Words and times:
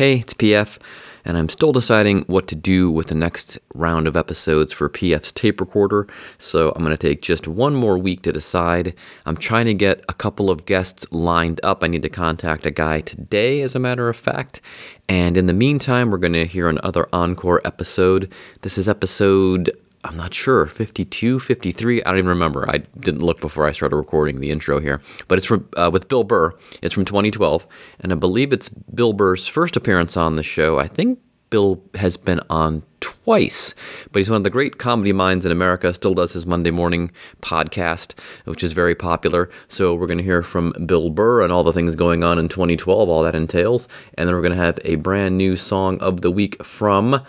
Hey, 0.00 0.20
it's 0.20 0.32
PF, 0.32 0.78
and 1.26 1.36
I'm 1.36 1.50
still 1.50 1.72
deciding 1.72 2.22
what 2.22 2.46
to 2.46 2.54
do 2.54 2.90
with 2.90 3.08
the 3.08 3.14
next 3.14 3.58
round 3.74 4.06
of 4.06 4.16
episodes 4.16 4.72
for 4.72 4.88
PF's 4.88 5.30
tape 5.30 5.60
recorder, 5.60 6.06
so 6.38 6.72
I'm 6.74 6.82
going 6.82 6.96
to 6.96 7.08
take 7.08 7.20
just 7.20 7.46
one 7.46 7.74
more 7.74 7.98
week 7.98 8.22
to 8.22 8.32
decide. 8.32 8.94
I'm 9.26 9.36
trying 9.36 9.66
to 9.66 9.74
get 9.74 10.02
a 10.08 10.14
couple 10.14 10.48
of 10.48 10.64
guests 10.64 11.04
lined 11.10 11.60
up. 11.62 11.84
I 11.84 11.88
need 11.88 12.00
to 12.00 12.08
contact 12.08 12.64
a 12.64 12.70
guy 12.70 13.02
today, 13.02 13.60
as 13.60 13.74
a 13.74 13.78
matter 13.78 14.08
of 14.08 14.16
fact. 14.16 14.62
And 15.06 15.36
in 15.36 15.44
the 15.44 15.52
meantime, 15.52 16.10
we're 16.10 16.16
going 16.16 16.32
to 16.32 16.46
hear 16.46 16.70
another 16.70 17.06
encore 17.12 17.60
episode. 17.66 18.32
This 18.62 18.78
is 18.78 18.88
episode 18.88 19.70
I'm 20.02 20.16
not 20.16 20.32
sure, 20.32 20.66
52, 20.66 21.38
53. 21.38 22.02
I 22.02 22.10
don't 22.10 22.18
even 22.18 22.28
remember. 22.28 22.68
I 22.70 22.78
didn't 22.98 23.22
look 23.22 23.40
before 23.40 23.66
I 23.66 23.72
started 23.72 23.96
recording 23.96 24.40
the 24.40 24.50
intro 24.50 24.80
here. 24.80 25.02
But 25.28 25.38
it's 25.38 25.46
from 25.46 25.68
uh, 25.76 25.90
with 25.92 26.08
Bill 26.08 26.24
Burr. 26.24 26.54
It's 26.80 26.94
from 26.94 27.04
2012, 27.04 27.66
and 28.00 28.12
I 28.12 28.14
believe 28.14 28.52
it's 28.52 28.68
Bill 28.68 29.12
Burr's 29.12 29.46
first 29.46 29.76
appearance 29.76 30.16
on 30.16 30.36
the 30.36 30.42
show. 30.42 30.78
I 30.78 30.86
think 30.86 31.18
Bill 31.50 31.82
has 31.96 32.16
been 32.16 32.40
on 32.48 32.82
twice, 33.00 33.74
but 34.10 34.20
he's 34.20 34.30
one 34.30 34.38
of 34.38 34.44
the 34.44 34.50
great 34.50 34.78
comedy 34.78 35.12
minds 35.12 35.44
in 35.44 35.52
America. 35.52 35.92
Still 35.92 36.14
does 36.14 36.32
his 36.32 36.46
Monday 36.46 36.70
morning 36.70 37.10
podcast, 37.42 38.18
which 38.44 38.62
is 38.62 38.72
very 38.72 38.94
popular. 38.94 39.50
So 39.68 39.94
we're 39.94 40.06
going 40.06 40.18
to 40.18 40.24
hear 40.24 40.42
from 40.42 40.72
Bill 40.86 41.10
Burr 41.10 41.42
and 41.42 41.52
all 41.52 41.64
the 41.64 41.74
things 41.74 41.94
going 41.94 42.24
on 42.24 42.38
in 42.38 42.48
2012, 42.48 43.08
all 43.08 43.22
that 43.22 43.34
entails, 43.34 43.86
and 44.14 44.26
then 44.26 44.34
we're 44.34 44.42
going 44.42 44.56
to 44.56 44.64
have 44.64 44.78
a 44.84 44.94
brand 44.94 45.36
new 45.36 45.56
song 45.56 45.98
of 45.98 46.22
the 46.22 46.30
week 46.30 46.64
from. 46.64 47.22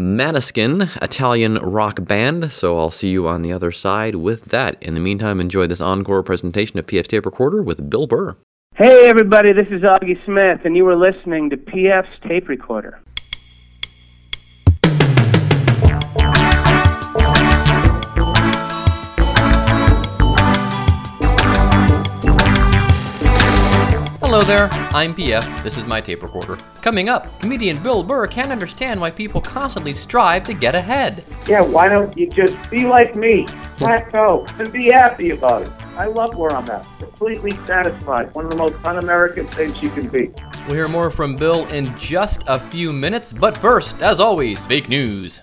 Måneskin, 0.00 0.88
Italian 1.02 1.56
rock 1.56 2.04
band. 2.04 2.50
So 2.52 2.78
I'll 2.78 2.90
see 2.90 3.10
you 3.10 3.28
on 3.28 3.42
the 3.42 3.52
other 3.52 3.70
side 3.70 4.14
with 4.14 4.46
that. 4.46 4.82
In 4.82 4.94
the 4.94 5.00
meantime, 5.00 5.40
enjoy 5.40 5.66
this 5.66 5.82
encore 5.82 6.22
presentation 6.22 6.78
of 6.78 6.86
PF 6.86 7.06
Tape 7.06 7.26
Recorder 7.26 7.62
with 7.62 7.90
Bill 7.90 8.06
Burr. 8.06 8.36
Hey, 8.76 9.08
everybody, 9.08 9.52
this 9.52 9.66
is 9.70 9.82
Augie 9.82 10.24
Smith, 10.24 10.60
and 10.64 10.74
you 10.74 10.86
were 10.86 10.96
listening 10.96 11.50
to 11.50 11.58
PF's 11.58 12.18
Tape 12.26 12.48
Recorder. 12.48 12.98
There, 24.50 24.68
I'm 24.90 25.14
PF. 25.14 25.62
This 25.62 25.76
is 25.76 25.86
my 25.86 26.00
tape 26.00 26.24
recorder. 26.24 26.56
Coming 26.82 27.08
up, 27.08 27.38
comedian 27.38 27.80
Bill 27.80 28.02
Burr 28.02 28.26
can't 28.26 28.50
understand 28.50 29.00
why 29.00 29.08
people 29.08 29.40
constantly 29.40 29.94
strive 29.94 30.42
to 30.44 30.54
get 30.54 30.74
ahead. 30.74 31.24
Yeah, 31.46 31.60
why 31.60 31.88
don't 31.88 32.16
you 32.18 32.28
just 32.28 32.56
be 32.68 32.84
like 32.84 33.14
me, 33.14 33.46
plateau, 33.76 34.44
and 34.58 34.72
be 34.72 34.86
happy 34.86 35.30
about 35.30 35.62
it? 35.62 35.72
I 35.96 36.06
love 36.06 36.34
where 36.34 36.52
I'm 36.52 36.68
at. 36.68 36.84
Completely 36.98 37.52
satisfied. 37.64 38.34
One 38.34 38.44
of 38.44 38.50
the 38.50 38.56
most 38.56 38.74
un 38.84 38.98
American 38.98 39.46
things 39.46 39.80
you 39.80 39.90
can 39.90 40.08
be. 40.08 40.32
We'll 40.66 40.74
hear 40.74 40.88
more 40.88 41.12
from 41.12 41.36
Bill 41.36 41.66
in 41.68 41.96
just 41.96 42.42
a 42.48 42.58
few 42.58 42.92
minutes, 42.92 43.32
but 43.32 43.56
first, 43.56 44.02
as 44.02 44.18
always, 44.18 44.66
fake 44.66 44.88
news. 44.88 45.42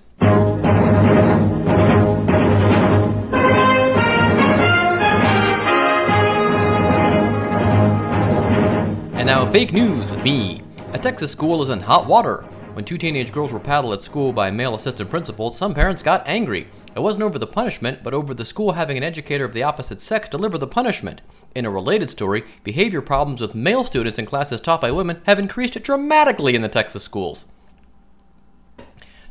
Now, 9.27 9.45
fake 9.45 9.73
news 9.73 10.09
with 10.09 10.23
me. 10.23 10.61
A 10.93 10.97
Texas 10.97 11.33
school 11.33 11.61
is 11.61 11.67
in 11.67 11.81
hot 11.81 12.07
water. 12.07 12.45
When 12.71 12.85
two 12.85 12.97
teenage 12.97 13.33
girls 13.33 13.51
were 13.51 13.59
paddled 13.59 13.91
at 13.91 14.01
school 14.01 14.31
by 14.31 14.47
a 14.47 14.51
male 14.53 14.73
assistant 14.73 15.09
principal, 15.09 15.51
some 15.51 15.73
parents 15.73 16.01
got 16.01 16.25
angry. 16.25 16.69
It 16.95 17.01
wasn't 17.01 17.23
over 17.23 17.37
the 17.37 17.45
punishment, 17.45 18.03
but 18.03 18.13
over 18.13 18.33
the 18.33 18.45
school 18.45 18.71
having 18.71 18.95
an 18.95 19.03
educator 19.03 19.43
of 19.43 19.51
the 19.51 19.63
opposite 19.63 19.99
sex 19.99 20.29
deliver 20.29 20.57
the 20.57 20.65
punishment. 20.65 21.19
In 21.55 21.65
a 21.65 21.69
related 21.69 22.09
story, 22.09 22.45
behavior 22.63 23.01
problems 23.01 23.41
with 23.41 23.53
male 23.53 23.83
students 23.83 24.17
in 24.17 24.25
classes 24.25 24.61
taught 24.61 24.79
by 24.79 24.91
women 24.91 25.19
have 25.25 25.39
increased 25.39 25.83
dramatically 25.83 26.55
in 26.55 26.61
the 26.61 26.69
Texas 26.69 27.03
schools. 27.03 27.43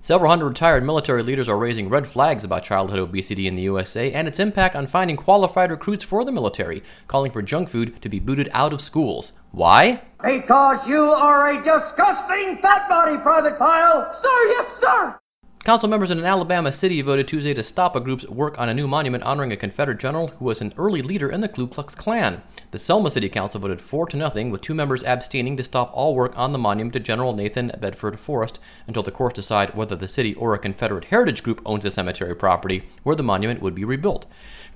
Several 0.07 0.31
hundred 0.31 0.47
retired 0.47 0.85
military 0.85 1.25
leaders 1.25 1.49
are 1.49 1.59
raising 1.59 1.89
red 1.89 2.07
flags 2.07 2.45
about 2.45 2.63
childhood 2.63 3.01
obesity 3.01 3.49
in 3.49 3.57
the 3.57 3.63
USA 3.63 4.13
and 4.13 4.29
its 4.29 4.39
impact 4.39 4.77
on 4.77 4.87
finding 4.87 5.17
qualified 5.17 5.73
recruits 5.73 6.05
for 6.05 6.25
the 6.25 6.31
military, 6.31 6.85
calling 7.09 7.33
for 7.33 7.43
junk 7.43 7.69
food 7.69 8.01
to 8.03 8.09
be 8.09 8.21
booted 8.21 8.49
out 8.53 8.73
of 8.73 8.81
schools. 8.81 9.33
Why? 9.51 10.01
Because 10.23 10.87
you 10.87 11.03
are 11.03 11.51
a 11.51 11.61
disgusting 11.61 12.59
fat 12.59 12.89
body, 12.89 13.19
Private 13.19 13.59
Pile! 13.59 14.13
Sir, 14.13 14.29
yes, 14.47 14.69
sir! 14.77 15.19
Council 15.67 15.89
members 15.89 16.13
in 16.13 16.21
an 16.21 16.25
Alabama 16.25 16.71
city 16.71 17.03
voted 17.03 17.27
Tuesday 17.27 17.53
to 17.53 17.61
stop 17.65 17.97
a 17.97 18.01
group's 18.01 18.25
work 18.29 18.57
on 18.57 18.69
a 18.69 18.75
new 18.75 18.87
monument 18.87 19.25
honoring 19.25 19.51
a 19.51 19.57
Confederate 19.57 19.99
general 19.99 20.29
who 20.29 20.45
was 20.45 20.61
an 20.61 20.73
early 20.77 21.03
leader 21.03 21.29
in 21.29 21.41
the 21.41 21.49
Ku 21.49 21.67
Klux 21.67 21.93
Klan. 21.97 22.41
The 22.71 22.79
Selma 22.79 23.11
City 23.11 23.29
Council 23.29 23.61
voted 23.61 23.81
4 23.81 24.07
to 24.07 24.17
nothing, 24.17 24.53
with 24.53 24.61
two 24.61 24.77
members 24.77 25.03
abstaining 25.03 25.57
to 25.57 25.65
stop 25.65 25.91
all 25.93 26.15
work 26.15 26.39
on 26.39 26.53
the 26.53 26.59
monument 26.61 26.93
to 26.93 27.01
General 27.01 27.35
Nathan 27.35 27.73
Bedford 27.81 28.21
Forrest 28.21 28.61
until 28.87 29.03
the 29.03 29.11
courts 29.11 29.35
decide 29.35 29.75
whether 29.75 29.97
the 29.97 30.07
city 30.07 30.35
or 30.35 30.55
a 30.55 30.59
Confederate 30.61 31.07
heritage 31.07 31.43
group 31.43 31.61
owns 31.67 31.83
the 31.83 31.91
cemetery 31.91 32.37
property 32.37 32.85
where 33.03 33.17
the 33.17 33.25
monument 33.25 33.61
would 33.61 33.75
be 33.75 33.85
rebuilt. 33.85 34.25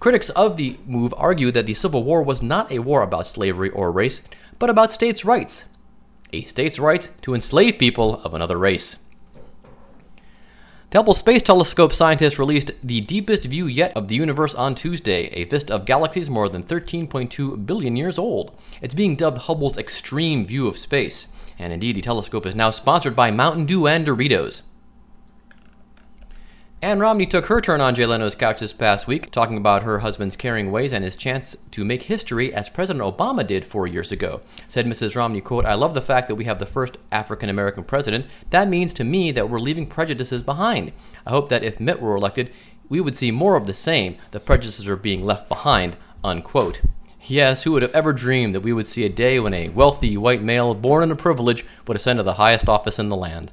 Critics 0.01 0.31
of 0.31 0.57
the 0.57 0.77
move 0.87 1.15
argue 1.17 1.53
that 1.53 1.67
the 1.67 1.75
Civil 1.75 2.03
War 2.03 2.21
was 2.21 2.43
not 2.43 2.73
a 2.73 2.81
war 2.81 3.03
about 3.03 3.29
slavery 3.29 3.71
or 3.71 3.93
race, 3.93 4.23
but 4.59 4.69
about 4.69 4.91
states' 4.91 5.25
rights. 5.25 5.67
A 6.33 6.43
state's 6.43 6.81
right 6.81 7.09
to 7.23 7.33
enslave 7.33 7.79
people 7.79 8.21
of 8.23 8.35
another 8.35 8.59
race. 8.59 8.97
The 10.91 10.99
Hubble 10.99 11.15
Space 11.15 11.43
Telescope 11.43 11.93
scientists 11.93 12.37
released 12.37 12.73
the 12.83 13.01
deepest 13.01 13.45
view 13.45 13.67
yet 13.67 13.97
of 13.97 14.09
the 14.09 14.17
universe 14.17 14.57
on 14.57 14.75
Tuesday, 14.75 15.27
a 15.29 15.45
vista 15.45 15.73
of 15.73 15.85
galaxies 15.85 16.29
more 16.29 16.49
than 16.49 16.65
13.2 16.65 17.65
billion 17.65 17.95
years 17.95 18.19
old. 18.19 18.51
It's 18.83 18.93
being 18.93 19.15
dubbed 19.15 19.39
Hubble's 19.39 19.79
extreme 19.79 20.45
view 20.45 20.67
of 20.67 20.77
space. 20.77 21.29
And 21.61 21.73
indeed, 21.73 21.95
the 21.95 22.01
telescope 22.01 22.45
is 22.45 22.57
now 22.57 22.73
sponsored 22.73 23.15
by 23.15 23.31
Mountain 23.31 23.67
Dew 23.67 23.87
and 23.87 24.05
Doritos. 24.05 24.63
Ann 26.83 26.99
Romney 26.99 27.27
took 27.27 27.45
her 27.47 27.61
turn 27.61 27.83
on 27.83 27.95
Jay 27.95 28.07
Leno's 28.07 28.35
couch 28.35 28.61
this 28.61 28.73
past 28.73 29.07
week, 29.07 29.31
talking 29.31 29.59
about 29.59 29.83
her 29.83 29.99
husband's 29.99 30.35
caring 30.35 30.73
ways 30.73 30.95
and 30.95 31.05
his 31.05 31.15
chance 31.15 31.55
to 31.73 31.85
make 31.85 32.05
history 32.05 32.55
as 32.55 32.71
President 32.71 33.05
Obama 33.05 33.47
did 33.47 33.67
four 33.67 33.87
years 33.87 34.11
ago. 34.11 34.41
Said 34.67 34.87
Mrs. 34.87 35.15
Romney, 35.15 35.43
quote, 35.43 35.67
I 35.67 35.75
love 35.75 35.93
the 35.93 36.01
fact 36.01 36.27
that 36.29 36.37
we 36.37 36.47
have 36.47 36.59
the 36.59 36.65
first 36.65 36.97
African 37.13 37.51
American 37.51 37.85
president. 37.85 38.25
That 38.49 38.67
means 38.67 38.95
to 38.95 39.05
me 39.05 39.31
that 39.31 39.51
we're 39.51 39.61
leaving 39.61 39.89
prejudices 39.89 40.43
behind. 40.43 40.93
I 41.27 41.31
hope 41.31 41.51
that 41.51 41.63
if 41.63 41.81
Mitt 41.81 42.01
were 42.01 42.17
elected, 42.17 42.51
we 42.89 43.03
would 43.03 43.15
see 43.15 43.31
more 43.31 43.57
of 43.57 43.67
the 43.67 43.75
same. 43.75 44.17
The 44.31 44.41
prejudices 44.41 44.89
are 44.89 44.97
being 44.97 45.23
left 45.23 45.51
behind, 45.51 45.99
unquote. 46.25 46.81
Yes, 47.21 47.65
who 47.65 47.73
would 47.73 47.83
have 47.83 47.95
ever 47.95 48.15
dreamed 48.15 48.55
that 48.55 48.63
we 48.63 48.73
would 48.73 48.87
see 48.87 49.05
a 49.05 49.11
day 49.11 49.39
when 49.39 49.53
a 49.53 49.69
wealthy 49.69 50.17
white 50.17 50.43
male 50.43 50.73
born 50.73 51.05
in 51.05 51.11
a 51.11 51.17
privilege 51.17 51.67
would 51.87 51.99
ascend 51.99 52.19
to 52.21 52.23
the 52.23 52.35
highest 52.35 52.71
office 52.71 52.99
in 52.99 53.11
the 53.11 53.17
land? 53.17 53.53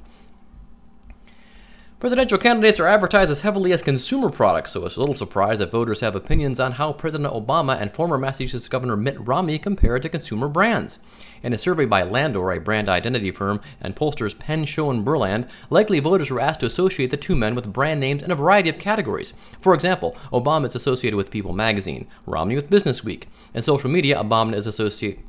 Presidential 2.00 2.38
candidates 2.38 2.78
are 2.78 2.86
advertised 2.86 3.28
as 3.28 3.40
heavily 3.40 3.72
as 3.72 3.82
consumer 3.82 4.30
products, 4.30 4.70
so 4.70 4.86
it's 4.86 4.94
a 4.94 5.00
little 5.00 5.16
surprise 5.16 5.58
that 5.58 5.72
voters 5.72 5.98
have 5.98 6.14
opinions 6.14 6.60
on 6.60 6.70
how 6.70 6.92
President 6.92 7.34
Obama 7.34 7.76
and 7.76 7.92
former 7.92 8.16
Massachusetts 8.16 8.68
Governor 8.68 8.96
Mitt 8.96 9.18
Romney 9.18 9.58
compare 9.58 9.98
to 9.98 10.08
consumer 10.08 10.46
brands. 10.46 11.00
In 11.42 11.52
a 11.52 11.58
survey 11.58 11.86
by 11.86 12.04
Landor, 12.04 12.52
a 12.52 12.60
brand 12.60 12.88
identity 12.88 13.32
firm, 13.32 13.60
and 13.80 13.96
pollsters 13.96 14.38
Penn, 14.38 14.64
Schoen, 14.64 14.98
and 14.98 15.04
Berland, 15.04 15.48
likely 15.70 15.98
voters 15.98 16.30
were 16.30 16.40
asked 16.40 16.60
to 16.60 16.66
associate 16.66 17.10
the 17.10 17.16
two 17.16 17.34
men 17.34 17.56
with 17.56 17.72
brand 17.72 17.98
names 17.98 18.22
in 18.22 18.30
a 18.30 18.36
variety 18.36 18.68
of 18.68 18.78
categories. 18.78 19.34
For 19.60 19.74
example, 19.74 20.16
Obama 20.32 20.66
is 20.66 20.76
associated 20.76 21.16
with 21.16 21.32
People 21.32 21.52
magazine, 21.52 22.06
Romney 22.26 22.54
with 22.54 22.70
Business 22.70 23.02
Week. 23.02 23.26
In 23.54 23.62
social 23.62 23.90
media, 23.90 24.22
Obama 24.22 24.54
is 24.54 24.68
associated 24.68 25.24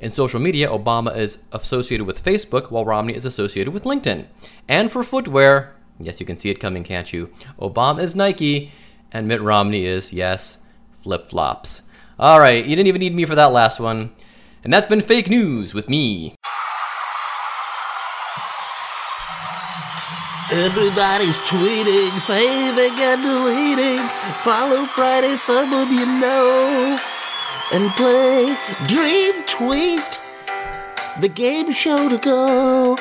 in 0.00 0.12
social 0.12 0.38
media, 0.38 0.68
Obama 0.68 1.16
is 1.16 1.38
associated 1.50 2.06
with 2.06 2.24
Facebook, 2.24 2.70
while 2.70 2.84
Romney 2.84 3.16
is 3.16 3.24
associated 3.24 3.74
with 3.74 3.82
LinkedIn. 3.82 4.26
And 4.68 4.92
for 4.92 5.02
footwear, 5.02 5.74
Yes, 6.00 6.20
you 6.20 6.26
can 6.26 6.36
see 6.36 6.50
it 6.50 6.60
coming, 6.60 6.84
can't 6.84 7.12
you? 7.12 7.30
Obama 7.60 8.00
is 8.00 8.14
Nike, 8.14 8.70
and 9.10 9.26
Mitt 9.26 9.42
Romney 9.42 9.84
is, 9.84 10.12
yes, 10.12 10.58
flip 11.02 11.28
flops. 11.28 11.82
All 12.18 12.38
right, 12.40 12.64
you 12.64 12.76
didn't 12.76 12.88
even 12.88 13.00
need 13.00 13.14
me 13.14 13.24
for 13.24 13.34
that 13.34 13.52
last 13.52 13.80
one. 13.80 14.10
And 14.64 14.72
that's 14.72 14.86
been 14.86 15.00
fake 15.00 15.28
news 15.28 15.74
with 15.74 15.88
me. 15.88 16.34
Everybody's 20.50 21.36
tweeting, 21.38 22.18
faving, 22.22 22.98
and 22.98 23.22
deleting. 23.22 23.98
Follow 24.42 24.84
Friday, 24.86 25.36
some 25.36 25.72
of 25.74 25.92
you 25.92 26.06
know. 26.06 26.96
And 27.72 27.90
play 27.96 28.56
Dream 28.86 29.34
Tweet, 29.46 30.18
the 31.20 31.28
game 31.28 31.70
show 31.70 32.08
to 32.08 32.16
go. 32.16 32.96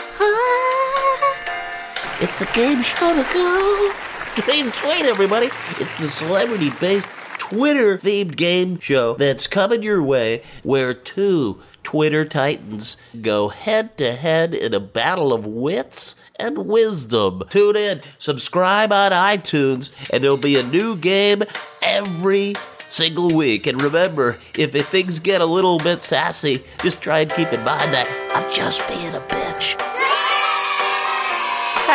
It's 2.20 2.40
the 2.40 2.50
game 2.54 2.82
show 2.82 3.14
to 3.14 3.22
go. 3.32 3.94
Dream 4.38 4.72
Tweet, 4.72 5.06
everybody. 5.06 5.52
It's 5.80 6.00
the 6.00 6.10
celebrity 6.10 6.72
based 6.80 7.08
Twitter 7.38 7.96
themed 7.96 8.36
game 8.36 8.80
show 8.80 9.14
that's 9.14 9.46
coming 9.46 9.84
your 9.84 10.02
way 10.02 10.42
where 10.64 10.96
two 10.96 11.62
Twitter 11.84 12.26
titans 12.26 12.98
go 13.22 13.50
head 13.50 14.00
to 14.00 14.16
head 14.16 14.56
in 14.56 14.74
a 14.74 14.80
battle 14.80 15.32
of 15.32 15.46
wits 15.46 16.16
and 16.38 16.66
wisdom. 16.66 17.44
Tune 17.50 17.76
in, 17.76 18.02
subscribe 18.18 18.92
on 18.92 19.12
iTunes, 19.12 19.94
and 20.12 20.24
there'll 20.24 20.38
be 20.38 20.60
a 20.60 20.64
new 20.70 20.96
game 20.96 21.44
every 21.84 22.56
single 22.90 23.30
week. 23.30 23.68
And 23.68 23.80
remember, 23.80 24.30
if, 24.58 24.74
if 24.74 24.88
things 24.88 25.20
get 25.20 25.42
a 25.42 25.46
little 25.46 25.78
bit 25.78 26.02
sassy, 26.02 26.64
just 26.82 27.00
try 27.00 27.20
and 27.20 27.30
keep 27.30 27.54
in 27.54 27.60
mind 27.60 27.94
that 27.94 28.08
I'm 28.34 28.52
just 28.52 28.90
being 28.90 29.14
a 29.14 29.20
bitch. 29.20 29.97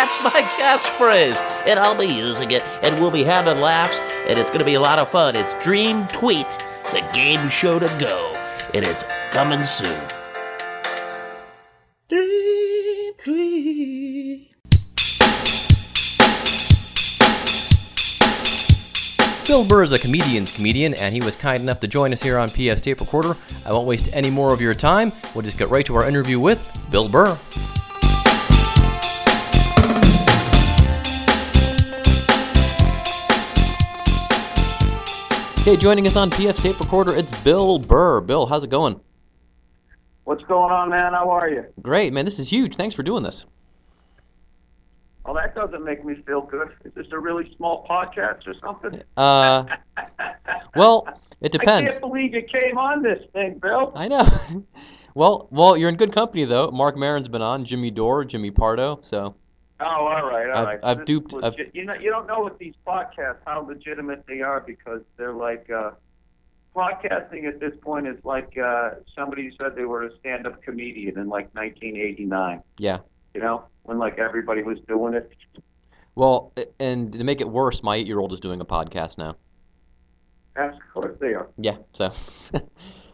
That's 0.03 0.21
my 0.21 0.43
catchphrase, 0.59 1.41
and 1.65 1.79
I'll 1.79 1.97
be 1.97 2.13
using 2.13 2.51
it, 2.51 2.65
and 2.83 3.01
we'll 3.01 3.13
be 3.13 3.23
having 3.23 3.61
laughs, 3.61 3.97
and 4.27 4.37
it's 4.37 4.51
going 4.51 4.59
to 4.59 4.65
be 4.65 4.75
a 4.75 4.81
lot 4.81 4.99
of 4.99 5.09
fun. 5.09 5.37
It's 5.37 5.55
Dream 5.63 6.05
Tweet, 6.09 6.49
the 6.91 7.09
game 7.15 7.49
show 7.49 7.79
to 7.79 7.87
go, 8.01 8.35
and 8.75 8.85
it's 8.85 9.05
coming 9.31 9.63
soon. 9.63 9.97
Dream 12.09 13.13
Tweet. 13.17 14.57
Bill 19.47 19.65
Burr 19.65 19.85
is 19.85 19.93
a 19.93 20.01
comedian's 20.01 20.51
comedian, 20.51 20.95
and 20.95 21.15
he 21.15 21.21
was 21.21 21.37
kind 21.37 21.63
enough 21.63 21.79
to 21.79 21.87
join 21.87 22.13
us 22.13 22.21
here 22.21 22.39
on 22.39 22.51
PF's 22.51 22.81
Tape 22.81 22.99
Recorder. 22.99 23.37
I 23.65 23.73
won't 23.73 23.87
waste 23.87 24.09
any 24.13 24.31
more 24.31 24.53
of 24.53 24.61
your 24.61 24.75
time. 24.75 25.13
We'll 25.33 25.43
just 25.43 25.59
get 25.59 25.71
right 25.71 25.87
to 25.87 25.95
our 25.95 26.09
interview 26.09 26.41
with 26.41 26.69
Bill 26.91 27.09
Burr. 27.09 27.39
Okay, 35.63 35.77
joining 35.77 36.09
us 36.09 36.17
on 36.17 36.29
PF's 36.29 36.61
Tape 36.61 36.81
Recorder, 36.81 37.15
it's 37.15 37.31
Bill 37.43 37.79
Burr. 37.79 38.21
Bill, 38.21 38.47
how's 38.47 38.65
it 38.65 38.71
going? 38.71 38.99
What's 40.25 40.43
going 40.47 40.73
on, 40.73 40.91
man? 40.91 41.13
How 41.13 41.31
are 41.31 41.49
you? 41.49 41.65
Great, 41.81 42.13
man. 42.13 42.25
This 42.25 42.41
is 42.41 42.51
huge. 42.51 42.75
Thanks 42.75 42.97
for 42.97 43.05
doing 43.05 43.23
this. 43.23 43.45
Well, 45.25 45.35
that 45.35 45.55
doesn't 45.55 45.85
make 45.85 46.05
me 46.05 46.17
feel 46.27 46.41
good. 46.41 46.71
Is 46.85 46.93
this 46.95 47.07
a 47.13 47.19
really 47.21 47.55
small 47.57 47.87
podcast 47.89 48.49
or 48.49 48.55
something? 48.61 49.05
Uh, 49.17 49.67
well, 50.75 51.07
it 51.41 51.53
depends. 51.53 51.93
I 51.93 51.93
can't 51.93 52.01
believe 52.01 52.35
you 52.35 52.43
came 52.43 52.77
on 52.77 53.05
this 53.05 53.23
thing, 53.33 53.61
Bill. 53.61 53.93
I 53.95 54.09
know. 54.09 54.27
well, 55.15 55.47
well, 55.53 55.77
you're 55.77 55.91
in 55.91 55.95
good 55.97 56.13
company 56.13 56.45
though. 56.45 56.73
Marc 56.73 56.97
Maron's 56.97 57.29
been 57.29 57.41
on, 57.41 57.65
Jimmy 57.65 57.93
Dore, 57.93 58.25
Jimmy 58.25 58.51
Pardo. 58.51 58.99
So 59.03 59.37
Oh, 59.85 60.07
all 60.07 60.27
right, 60.29 60.49
all 60.51 60.57
I've- 60.59 60.67
right. 60.67 60.81
I've 60.83 61.05
duped- 61.05 61.35
I've- 61.43 61.71
You 61.75 61.85
know, 61.85 61.95
you 61.95 62.11
don't 62.11 62.27
know 62.27 62.45
with 62.45 62.59
these 62.59 62.75
podcasts 62.87 63.39
how 63.47 63.61
legitimate 63.67 64.25
they 64.27 64.41
are 64.41 64.61
because 64.61 65.03
they're 65.17 65.33
like 65.33 65.69
uh, 65.71 65.93
podcasting 66.75 67.47
at 67.49 67.61
this 67.61 67.75
point 67.83 68.07
is 68.07 68.17
like 68.25 68.57
uh, 68.59 68.91
somebody 69.15 69.55
said 69.59 69.75
they 69.77 69.85
were 69.85 70.05
a 70.05 70.17
stand-up 70.19 70.63
comedian 70.63 71.19
in 71.19 71.29
like 71.29 71.55
1989. 71.55 72.63
yeah. 72.79 72.99
You 73.35 73.41
know, 73.41 73.65
when 73.85 73.99
like 73.99 74.19
everybody 74.19 74.63
was 74.63 74.79
doing 74.87 75.15
it. 75.15 75.31
Well, 76.15 76.53
and 76.79 77.11
to 77.15 77.25
make 77.25 77.41
it 77.41 77.49
worse, 77.49 77.83
my 77.83 77.97
eight-year-old 77.97 78.33
is 78.35 78.41
doing 78.41 78.61
a 78.61 78.65
podcast 78.67 79.17
now. 79.17 79.37
That's 80.55 80.77
of 80.77 80.83
course 80.93 81.17
they 81.19 81.33
are. 81.35 81.49
Yeah. 81.59 81.77
So. 81.95 82.11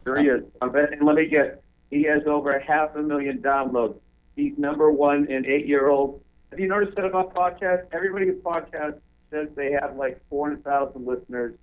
There 0.04 0.18
he 0.22 0.28
is. 0.28 0.42
I 0.62 0.68
bet, 0.68 0.90
and 0.92 1.02
let 1.06 1.16
me 1.16 1.26
get. 1.26 1.62
He 1.90 2.02
has 2.04 2.22
over 2.26 2.58
half 2.58 2.96
a 2.96 3.02
million 3.02 3.38
downloads. 3.42 3.98
He's 4.36 4.56
number 4.56 4.90
one 4.90 5.30
in 5.30 5.44
eight-year-old. 5.44 6.22
Have 6.50 6.60
you 6.60 6.68
noticed 6.68 6.96
that 6.96 7.04
about 7.04 7.34
podcasts? 7.34 7.86
Everybody 7.92 8.26
with 8.26 8.42
podcasts 8.42 9.00
says 9.30 9.48
they 9.54 9.72
have 9.72 9.96
like 9.96 10.20
400,000 10.30 11.06
listeners, 11.06 11.54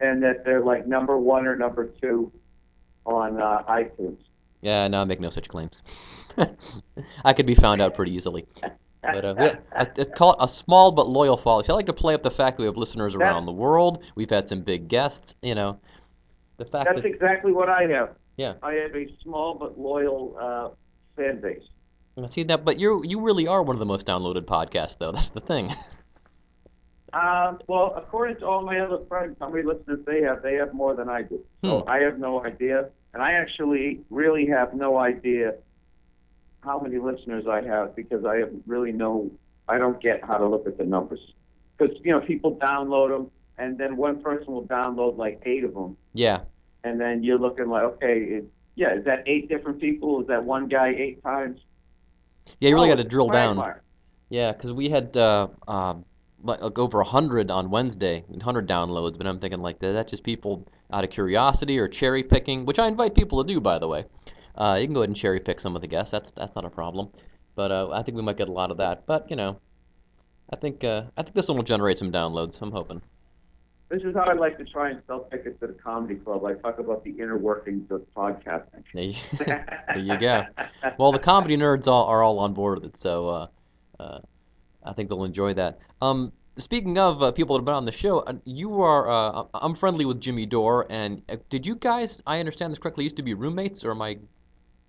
and 0.00 0.22
that 0.22 0.44
they're 0.44 0.60
like 0.60 0.86
number 0.86 1.18
one 1.18 1.46
or 1.46 1.56
number 1.56 1.86
two 1.86 2.30
on 3.06 3.40
uh, 3.40 3.62
iTunes. 3.68 4.18
yeah. 4.60 4.88
No, 4.88 5.02
I 5.02 5.04
make 5.04 5.20
no 5.20 5.30
such 5.30 5.48
claims. 5.48 5.82
I 7.24 7.32
could 7.32 7.46
be 7.46 7.54
found 7.54 7.80
out 7.80 7.94
pretty 7.94 8.14
easily. 8.14 8.46
But 9.02 9.24
uh, 9.24 9.34
yeah, 9.38 9.56
it's 9.96 10.10
called 10.16 10.36
a 10.40 10.48
small 10.48 10.90
but 10.90 11.08
loyal 11.08 11.36
following. 11.36 11.66
I 11.68 11.74
like 11.74 11.86
to 11.86 11.92
play 11.92 12.14
up 12.14 12.22
the 12.22 12.30
fact 12.30 12.56
that 12.56 12.62
we 12.62 12.66
have 12.66 12.76
listeners 12.76 13.14
around 13.14 13.44
the 13.44 13.52
world. 13.52 14.02
We've 14.14 14.30
had 14.30 14.48
some 14.48 14.62
big 14.62 14.88
guests. 14.88 15.34
You 15.42 15.54
know, 15.54 15.78
the 16.56 16.64
fact 16.64 16.86
That's 16.86 17.02
that 17.02 17.08
exactly 17.08 17.52
what 17.52 17.68
I 17.68 17.82
have. 17.88 18.16
Yeah. 18.36 18.54
I 18.62 18.74
have 18.74 18.94
a 18.94 19.06
small 19.22 19.54
but 19.54 19.78
loyal 19.78 20.36
uh, 20.40 20.68
fan 21.16 21.40
base. 21.40 21.62
I 22.22 22.26
see 22.26 22.44
that, 22.44 22.64
but 22.64 22.78
you 22.78 23.02
you 23.04 23.20
really 23.20 23.46
are 23.48 23.62
one 23.62 23.74
of 23.76 23.80
the 23.80 23.86
most 23.86 24.06
downloaded 24.06 24.42
podcasts, 24.44 24.98
though. 24.98 25.12
That's 25.16 25.30
the 25.30 25.40
thing. 25.40 25.74
Um, 27.12 27.60
well, 27.68 27.94
according 27.96 28.38
to 28.38 28.46
all 28.46 28.62
my 28.62 28.80
other 28.80 28.98
friends, 29.08 29.36
how 29.40 29.48
many 29.48 29.62
listeners 29.64 30.00
they 30.04 30.22
have, 30.22 30.42
they 30.42 30.54
have 30.54 30.74
more 30.74 30.94
than 30.96 31.08
I 31.08 31.22
do. 31.22 31.40
So 31.64 31.80
Hmm. 31.80 31.88
I 31.88 31.98
have 31.98 32.18
no 32.18 32.44
idea, 32.44 32.88
and 33.12 33.22
I 33.22 33.32
actually 33.32 34.00
really 34.10 34.46
have 34.46 34.74
no 34.74 34.98
idea 34.98 35.54
how 36.60 36.80
many 36.80 36.98
listeners 36.98 37.46
I 37.46 37.60
have 37.62 37.94
because 37.94 38.24
I 38.24 38.36
have 38.38 38.50
really 38.66 38.90
no, 38.90 39.30
I 39.68 39.78
don't 39.78 40.00
get 40.00 40.24
how 40.24 40.38
to 40.38 40.46
look 40.48 40.66
at 40.66 40.76
the 40.78 40.84
numbers. 40.84 41.20
Because 41.76 41.96
you 42.04 42.10
know, 42.12 42.20
people 42.20 42.56
download 42.56 43.10
them, 43.10 43.30
and 43.58 43.78
then 43.78 43.96
one 43.96 44.20
person 44.20 44.52
will 44.52 44.66
download 44.66 45.16
like 45.16 45.40
eight 45.46 45.62
of 45.64 45.74
them, 45.74 45.96
yeah. 46.14 46.40
and 46.82 47.00
then 47.00 47.22
you're 47.22 47.38
looking 47.38 47.68
like, 47.68 47.82
okay, 47.84 48.18
is, 48.22 48.44
yeah, 48.76 48.94
is 48.94 49.04
that 49.04 49.22
eight 49.26 49.48
different 49.48 49.80
people? 49.80 50.20
Is 50.20 50.26
that 50.28 50.44
one 50.44 50.66
guy 50.68 50.88
eight 50.96 51.22
times? 51.22 51.60
Yeah, 52.60 52.68
you 52.70 52.74
really 52.74 52.88
Oh, 52.90 52.92
got 52.96 53.02
to 53.02 53.08
drill 53.08 53.28
down. 53.28 53.56
quagmire. 53.56 53.82
Yeah, 54.30 54.52
because 54.52 54.72
we 54.72 54.88
had 54.88 55.16
uh, 55.16 55.48
uh, 55.68 55.94
like 56.42 56.78
over 56.78 57.00
a 57.00 57.04
hundred 57.04 57.50
on 57.50 57.70
Wednesday, 57.70 58.24
hundred 58.42 58.68
downloads. 58.68 59.16
But 59.18 59.26
I'm 59.26 59.38
thinking 59.38 59.60
like 59.60 59.78
that 59.80 59.92
that's 59.92 60.10
just 60.10 60.22
people 60.24 60.66
out 60.92 61.04
of 61.04 61.10
curiosity 61.10 61.78
or 61.78 61.88
cherry 61.88 62.22
picking, 62.22 62.64
which 62.64 62.78
I 62.78 62.86
invite 62.86 63.14
people 63.14 63.42
to 63.42 63.52
do, 63.52 63.60
by 63.60 63.78
the 63.78 63.88
way. 63.88 64.04
Uh, 64.56 64.78
you 64.80 64.86
can 64.86 64.94
go 64.94 65.00
ahead 65.00 65.08
and 65.08 65.16
cherry 65.16 65.40
pick 65.40 65.60
some 65.60 65.74
of 65.74 65.82
the 65.82 65.88
guests. 65.88 66.10
That's 66.10 66.30
that's 66.30 66.54
not 66.54 66.64
a 66.64 66.70
problem. 66.70 67.10
But 67.54 67.70
uh, 67.70 67.90
I 67.90 68.02
think 68.02 68.16
we 68.16 68.22
might 68.22 68.36
get 68.36 68.48
a 68.48 68.52
lot 68.52 68.70
of 68.70 68.76
that. 68.78 69.06
But 69.06 69.28
you 69.30 69.36
know, 69.36 69.58
I 70.50 70.56
think 70.56 70.84
uh, 70.84 71.04
I 71.16 71.22
think 71.22 71.34
this 71.34 71.48
one 71.48 71.56
will 71.56 71.64
generate 71.64 71.98
some 71.98 72.12
downloads. 72.12 72.60
I'm 72.60 72.72
hoping. 72.72 73.02
This 73.90 74.02
is 74.02 74.14
how 74.14 74.22
I 74.22 74.32
like 74.32 74.58
to 74.58 74.64
try 74.64 74.90
and 74.90 75.02
sell 75.06 75.24
tickets 75.30 75.60
to 75.60 75.66
the 75.66 75.74
comedy 75.74 76.16
club. 76.16 76.44
I 76.44 76.54
talk 76.54 76.78
about 76.78 77.04
the 77.04 77.10
inner 77.10 77.36
workings 77.36 77.90
of 77.90 78.02
podcasting. 78.16 78.82
There 78.94 79.98
you, 79.98 80.18
go. 80.18 80.44
Well, 80.98 81.12
the 81.12 81.18
comedy 81.18 81.56
nerds 81.56 81.86
all, 81.86 82.06
are 82.06 82.22
all 82.22 82.38
on 82.38 82.54
board 82.54 82.80
with 82.80 82.86
it, 82.86 82.96
so 82.96 83.28
uh, 83.28 83.46
uh, 84.00 84.18
I 84.82 84.92
think 84.94 85.08
they'll 85.08 85.24
enjoy 85.24 85.54
that. 85.54 85.78
Um, 86.00 86.32
speaking 86.56 86.98
of 86.98 87.22
uh, 87.22 87.32
people 87.32 87.56
that 87.56 87.60
have 87.60 87.66
been 87.66 87.74
on 87.74 87.84
the 87.84 87.92
show, 87.92 88.20
uh, 88.20 88.34
you 88.44 88.80
are 88.80 89.08
uh, 89.10 89.44
I'm 89.54 89.74
friendly 89.74 90.04
with 90.04 90.20
Jimmy 90.20 90.46
Dore, 90.46 90.86
and 90.90 91.22
uh, 91.28 91.36
did 91.50 91.66
you 91.66 91.76
guys? 91.76 92.22
I 92.26 92.40
understand 92.40 92.72
this 92.72 92.78
correctly. 92.78 93.04
Used 93.04 93.16
to 93.16 93.22
be 93.22 93.34
roommates, 93.34 93.84
or 93.84 93.90
am 93.92 94.02
I 94.02 94.18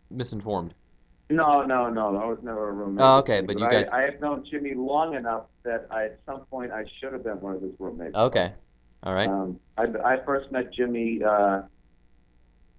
misinformed? 0.10 0.74
No, 1.30 1.64
no, 1.64 1.90
no. 1.90 2.16
I 2.18 2.26
was 2.26 2.38
never 2.44 2.70
a 2.70 2.72
roommate. 2.72 3.04
Oh, 3.04 3.18
okay, 3.18 3.42
but 3.42 3.60
you 3.60 3.66
I, 3.66 3.72
guys- 3.72 3.90
I 3.90 4.02
have 4.02 4.22
known 4.22 4.46
Jimmy 4.50 4.74
long 4.76 5.16
enough 5.16 5.46
that 5.64 5.88
I, 5.90 6.06
at 6.06 6.20
some 6.26 6.42
point 6.42 6.72
I 6.72 6.86
should 7.00 7.14
have 7.14 7.24
been 7.24 7.42
one 7.42 7.56
of 7.56 7.62
his 7.62 7.72
roommates. 7.80 8.16
Okay, 8.16 8.54
all 9.06 9.14
right. 9.14 9.28
Um, 9.30 9.60
I, 9.78 9.84
I 10.04 10.26
first 10.26 10.52
met 10.52 10.74
Jimmy 10.74 11.22
uh, 11.24 11.62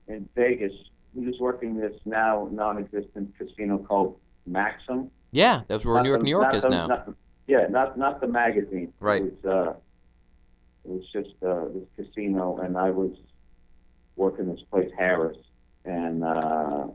in 0.08 0.28
Vegas. 0.34 0.72
He 1.14 1.24
was 1.24 1.36
working 1.40 1.76
this 1.76 1.94
now 2.04 2.48
non-existent 2.52 3.32
casino 3.38 3.78
called 3.78 4.18
Maxim. 4.46 5.10
Yeah, 5.30 5.62
that's 5.68 5.84
where 5.84 5.94
Not 5.96 6.02
New 6.04 6.08
York, 6.10 6.20
the- 6.20 6.24
New 6.24 6.30
York 6.30 6.54
is 6.54 6.62
the- 6.62 6.68
now. 6.68 6.86
not 6.86 7.06
the- 7.06 7.14
yeah, 7.46 7.66
not 7.70 7.96
not 7.96 8.20
the 8.20 8.26
magazine. 8.26 8.92
Right. 8.98 9.22
It 9.22 9.44
was, 9.44 9.68
uh, 9.68 9.70
it 10.84 10.90
was 10.90 11.04
just 11.12 11.34
uh, 11.44 11.66
this 11.72 12.06
casino, 12.06 12.58
and 12.58 12.76
I 12.76 12.90
was 12.90 13.12
working 14.16 14.48
this 14.48 14.62
place, 14.70 14.90
Harrah's, 14.98 15.36
and 15.84 16.24
uh, 16.24 16.86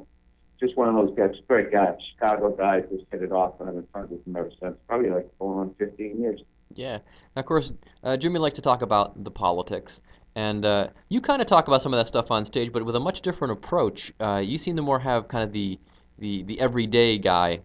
just 0.59 0.75
one 0.75 0.89
of 0.89 0.95
those 0.95 1.15
guys, 1.15 1.35
great 1.47 1.71
guy, 1.71 1.95
Chicago 2.13 2.51
guy, 2.55 2.81
just 2.81 3.05
hit 3.11 3.21
it 3.23 3.31
off, 3.31 3.59
and 3.59 3.69
I've 3.69 3.75
been 3.75 3.88
friends 3.93 4.11
with 4.11 4.25
him 4.27 4.35
ever 4.35 4.51
since. 4.61 4.75
Probably 4.88 5.09
like 5.09 5.29
going 5.39 5.57
on 5.59 5.75
15 5.77 6.21
years. 6.21 6.41
Yeah. 6.75 6.99
Now, 7.35 7.39
of 7.41 7.45
course, 7.45 7.71
uh, 8.03 8.17
Jimmy 8.17 8.39
likes 8.39 8.55
to 8.55 8.61
talk 8.61 8.81
about 8.81 9.23
the 9.23 9.31
politics, 9.31 10.03
and 10.35 10.65
uh, 10.65 10.87
you 11.09 11.21
kind 11.21 11.41
of 11.41 11.47
talk 11.47 11.67
about 11.67 11.81
some 11.81 11.93
of 11.93 11.97
that 11.97 12.07
stuff 12.07 12.31
on 12.31 12.45
stage, 12.45 12.71
but 12.71 12.85
with 12.85 12.95
a 12.95 12.99
much 12.99 13.21
different 13.21 13.51
approach. 13.53 14.13
Uh, 14.19 14.41
you 14.43 14.57
seem 14.57 14.75
to 14.75 14.81
more 14.81 14.99
have 14.99 15.27
kind 15.27 15.43
of 15.43 15.51
the 15.51 15.79
the 16.19 16.43
the 16.43 16.59
everyday 16.59 17.17
guy 17.17 17.61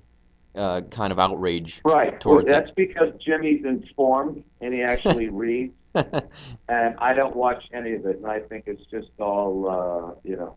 uh, 0.56 0.80
kind 0.90 1.12
of 1.12 1.18
outrage. 1.18 1.80
Right. 1.84 2.12
Well, 2.12 2.18
Towards 2.18 2.50
it. 2.50 2.54
that's 2.54 2.70
because 2.72 3.12
Jimmy's 3.20 3.64
informed 3.64 4.42
and 4.60 4.74
he 4.74 4.82
actually 4.82 5.28
reads, 5.30 5.74
and 5.94 6.94
I 6.98 7.12
don't 7.14 7.36
watch 7.36 7.64
any 7.72 7.92
of 7.94 8.06
it, 8.06 8.16
and 8.16 8.26
I 8.26 8.40
think 8.40 8.64
it's 8.66 8.84
just 8.90 9.08
all, 9.18 9.68
uh, 9.68 10.18
you 10.24 10.36
know, 10.36 10.56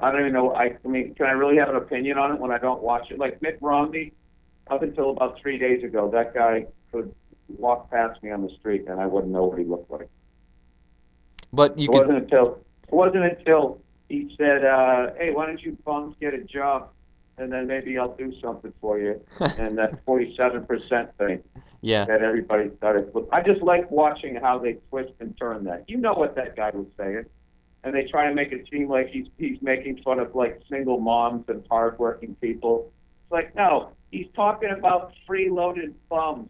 I 0.00 0.12
don't 0.12 0.20
even 0.20 0.32
know. 0.32 0.54
I, 0.54 0.76
I 0.84 0.88
mean, 0.88 1.14
can 1.14 1.26
I 1.26 1.32
really 1.32 1.56
have 1.56 1.68
an 1.68 1.76
opinion 1.76 2.18
on 2.18 2.32
it 2.32 2.40
when 2.40 2.52
I 2.52 2.58
don't 2.58 2.82
watch 2.82 3.10
it? 3.10 3.18
Like 3.18 3.42
Mitt 3.42 3.58
Romney, 3.60 4.12
up 4.70 4.82
until 4.82 5.10
about 5.10 5.38
three 5.40 5.58
days 5.58 5.82
ago, 5.82 6.10
that 6.12 6.34
guy 6.34 6.66
could 6.92 7.12
walk 7.56 7.90
past 7.90 8.22
me 8.22 8.30
on 8.30 8.42
the 8.42 8.50
street 8.60 8.84
and 8.88 9.00
I 9.00 9.06
wouldn't 9.06 9.32
know 9.32 9.44
what 9.44 9.58
he 9.58 9.64
looked 9.64 9.90
like. 9.90 10.08
but 11.52 11.78
you 11.78 11.84
it 11.84 11.92
could. 11.92 12.06
wasn't 12.08 12.18
until 12.24 12.58
it 12.86 12.92
wasn't 12.94 13.24
until 13.24 13.80
he 14.08 14.34
said, 14.38 14.64
uh, 14.64 15.12
"Hey, 15.18 15.32
why 15.32 15.46
don't 15.46 15.62
you 15.62 15.76
bums 15.84 16.14
get 16.20 16.34
a 16.34 16.42
job, 16.42 16.90
and 17.36 17.52
then 17.52 17.66
maybe 17.66 17.98
I'll 17.98 18.16
do 18.16 18.32
something 18.40 18.72
for 18.80 18.98
you." 18.98 19.20
and 19.40 19.76
that 19.78 20.04
forty-seven 20.04 20.66
percent 20.66 21.10
thing 21.18 21.42
Yeah. 21.82 22.04
that 22.06 22.22
everybody 22.22 22.70
started. 22.76 23.12
I 23.32 23.42
just 23.42 23.62
like 23.62 23.90
watching 23.90 24.36
how 24.36 24.58
they 24.58 24.74
twist 24.90 25.12
and 25.20 25.36
turn 25.38 25.64
that. 25.64 25.84
You 25.88 25.98
know 25.98 26.14
what 26.14 26.34
that 26.36 26.56
guy 26.56 26.70
was 26.70 26.86
saying, 26.96 27.24
and 27.84 27.94
they 27.94 28.04
try 28.04 28.28
to 28.28 28.34
make 28.34 28.52
it 28.52 28.66
seem 28.70 28.88
like 28.88 29.08
he's 29.08 29.26
he's 29.38 29.60
making 29.62 30.02
fun 30.02 30.18
of 30.18 30.34
like 30.34 30.60
single 30.70 30.98
moms 31.00 31.44
and 31.48 31.64
hardworking 31.70 32.34
people. 32.36 32.90
It's 33.24 33.32
like 33.32 33.54
no, 33.54 33.90
he's 34.10 34.26
talking 34.34 34.70
about 34.70 35.12
freeloaded 35.28 35.92
bums. 36.08 36.48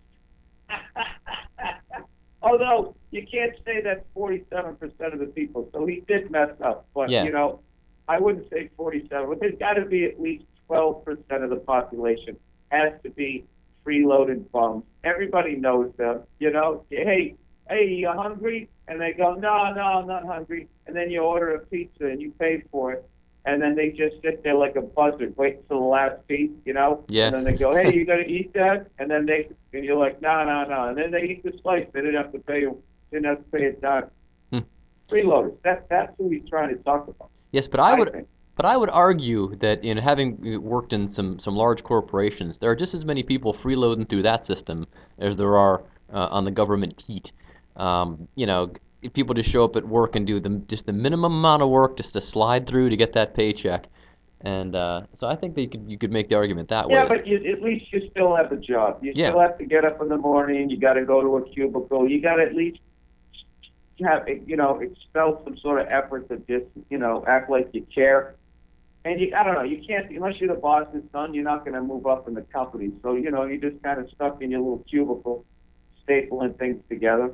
Although 2.43 2.95
you 3.11 3.27
can't 3.31 3.55
say 3.65 3.81
that's 3.83 4.05
47% 4.17 5.13
of 5.13 5.19
the 5.19 5.27
people, 5.27 5.69
so 5.73 5.87
he 5.87 6.03
did 6.07 6.31
mess 6.31 6.51
up. 6.63 6.87
But 6.95 7.11
Yeah. 7.11 7.25
you 7.25 7.33
know, 7.33 7.61
I 8.09 8.19
wouldn't 8.19 8.49
say 8.51 8.71
47. 8.77 9.29
But 9.29 9.41
there's 9.41 9.59
got 9.59 9.75
to 9.75 9.85
be 9.85 10.05
at 10.05 10.21
least 10.21 10.45
12% 10.69 11.43
of 11.43 11.51
the 11.51 11.57
population 11.57 12.37
has 12.71 12.93
to 13.03 13.11
be 13.11 13.45
freeloaded 13.85 14.51
bums. 14.51 14.85
Everybody 15.05 15.57
knows 15.57 15.93
them. 15.97 16.23
You 16.39 16.51
know, 16.53 16.85
hey, 16.91 17.35
hey, 17.69 17.87
you 17.87 18.09
hungry? 18.09 18.69
And 18.87 19.01
they 19.01 19.13
go, 19.13 19.35
no, 19.35 19.73
no, 19.75 19.83
I'm 19.83 20.07
not 20.07 20.25
hungry. 20.25 20.69
And 20.87 20.97
then 20.97 21.11
you 21.11 21.21
order 21.21 21.55
a 21.55 21.61
pizza 21.67 22.07
and 22.07 22.21
you 22.21 22.31
pay 22.39 22.63
for 22.71 22.93
it. 22.93 23.09
And 23.49 23.63
then 23.63 23.75
they 23.75 23.89
just 23.89 24.21
sit 24.21 24.45
there 24.45 24.55
like 24.55 24.77
a 24.77 24.83
buzzard, 24.83 25.35
wait 25.39 25.67
till 25.69 25.81
the 25.81 25.87
last 25.87 26.19
piece, 26.29 26.51
you 26.67 26.75
know? 26.75 27.03
Yeah. 27.09 27.29
And 27.29 27.35
then 27.37 27.45
they 27.45 27.55
go, 27.55 27.75
hey, 27.75 27.95
you 27.95 28.05
gonna 28.05 28.21
eat 28.21 28.53
that? 28.53 28.89
And 28.99 29.11
then 29.11 29.25
they, 29.25 29.49
and 29.73 29.83
you're 29.87 29.97
like, 29.97 30.21
no, 30.21 30.45
no, 30.45 30.65
no. 30.65 30.89
And 30.89 30.99
then 30.99 31.11
they 31.11 31.23
eat 31.23 31.43
the 31.43 31.59
slice. 31.63 31.87
They 31.95 32.03
didn't 32.03 32.17
have 32.17 32.31
to 32.33 32.41
pay, 32.41 32.67
didn't 33.11 33.25
have 33.25 33.39
to 33.39 33.45
pay 33.45 33.65
a 33.65 33.73
dime. 33.73 34.11
Hmm. 34.53 34.59
Freeloaders. 35.11 35.57
That, 35.65 35.89
that's 35.89 36.13
who 36.19 36.29
he's 36.29 36.47
trying 36.47 36.77
to 36.77 36.83
talk 36.83 37.09
about. 37.09 37.31
Yes, 37.53 37.67
but 37.67 37.81
I 37.81 37.95
would 37.95 38.13
think. 38.13 38.29
But 38.55 38.67
I 38.67 38.77
would 38.77 38.91
argue 38.91 39.55
that 39.57 39.83
in 39.83 39.97
having 39.97 40.61
worked 40.61 40.93
in 40.93 41.09
some, 41.09 41.39
some 41.39 41.57
large 41.57 41.83
corporations, 41.85 42.59
there 42.59 42.71
are 42.71 42.77
just 42.77 42.93
as 42.93 43.07
many 43.07 43.23
people 43.23 43.55
freeloading 43.55 44.07
through 44.07 44.25
that 44.25 44.45
system 44.45 44.87
as 45.19 45.37
there 45.37 45.57
are 45.57 45.85
uh, 46.13 46.29
on 46.31 46.45
the 46.45 46.51
government 46.51 46.99
teat. 46.99 47.33
Um, 47.77 48.29
you 48.35 48.45
know, 48.45 48.73
people 49.15 49.35
just 49.35 49.51
show 49.51 49.65
up 49.65 49.77
at 49.77 49.87
work 49.87 50.17
and 50.17 50.27
do 50.27 50.41
the, 50.41 50.51
just 50.69 50.87
the 50.87 50.93
minimum 50.93 51.33
amount 51.33 51.63
of 51.63 51.69
work 51.71 51.97
just 51.97 52.13
to 52.15 52.21
slide 52.21 52.67
through 52.67 52.91
to 52.91 52.97
get 52.97 53.13
that 53.15 53.35
paycheck. 53.35 53.87
And 54.41 54.75
uh, 54.77 55.03
so 55.15 55.27
I 55.27 55.35
think 55.35 55.55
that 55.57 55.63
you 55.63 55.69
could, 55.69 55.91
you 55.91 55.99
could 55.99 56.13
make 56.13 56.29
the 56.29 56.37
argument 56.37 56.69
that 56.69 56.89
Yeah, 56.89 56.97
way. 56.97 57.03
Yeah, 57.03 57.09
but 57.09 57.27
you, 57.27 57.53
at 57.53 57.63
least 57.63 57.93
you 57.93 58.09
still 58.11 58.37
have 58.37 58.53
a 58.53 58.57
job. 58.57 58.99
You 59.03 59.13
Yeah. 59.15 59.31
still 59.31 59.41
have 59.41 59.59
to 59.59 59.65
get 59.67 59.85
up 59.85 60.01
in 60.01 60.09
the 60.09 60.17
morning. 60.17 60.71
You 60.71 60.79
got 60.79 60.95
to 60.95 61.05
go 61.05 61.21
to 61.23 61.37
a 61.39 61.49
cubicle. 61.51 62.09
You 62.09 62.21
got 62.23 62.37
to 62.37 62.43
at 62.43 62.55
least 62.55 62.79
have, 64.05 64.29
you 64.47 64.57
know, 64.57 64.81
expel 64.81 65.43
some 65.45 65.57
sort 65.59 65.81
of 65.81 65.89
effort 65.89 66.29
to 66.29 66.37
just, 66.49 66.67
you 66.91 66.99
know, 66.99 67.25
act 67.27 67.51
like 67.51 67.69
you 67.73 67.87
care. 67.95 68.37
And 69.05 69.21
you, 69.21 69.33
I 69.37 69.43
don't 69.45 69.55
know, 69.55 69.63
you 69.63 69.83
can't 69.87 70.11
unless 70.11 70.35
you're 70.41 70.55
the 70.55 70.61
boss's 70.61 71.03
son. 71.13 71.35
You're 71.35 71.45
not 71.45 71.65
going 71.65 71.75
to 71.75 71.83
move 71.83 72.07
up 72.07 72.29
in 72.29 72.35
the 72.35 72.43
company. 72.43 72.91
So 73.03 73.15
you 73.15 73.31
know, 73.31 73.45
you're 73.45 73.71
just 73.71 73.83
kind 73.83 74.01
of 74.01 74.11
stuck 74.15 74.43
in 74.43 74.51
your 74.51 74.61
little 74.61 74.85
cubicle, 74.91 75.47
stapling 76.09 76.59
things 76.59 76.83
together. 76.91 77.33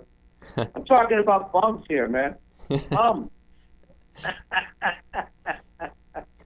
I'm 0.57 0.85
talking 0.85 1.19
about 1.19 1.53
bums 1.53 1.85
here, 1.89 2.09
man. 2.09 2.37
Bums. 2.91 3.31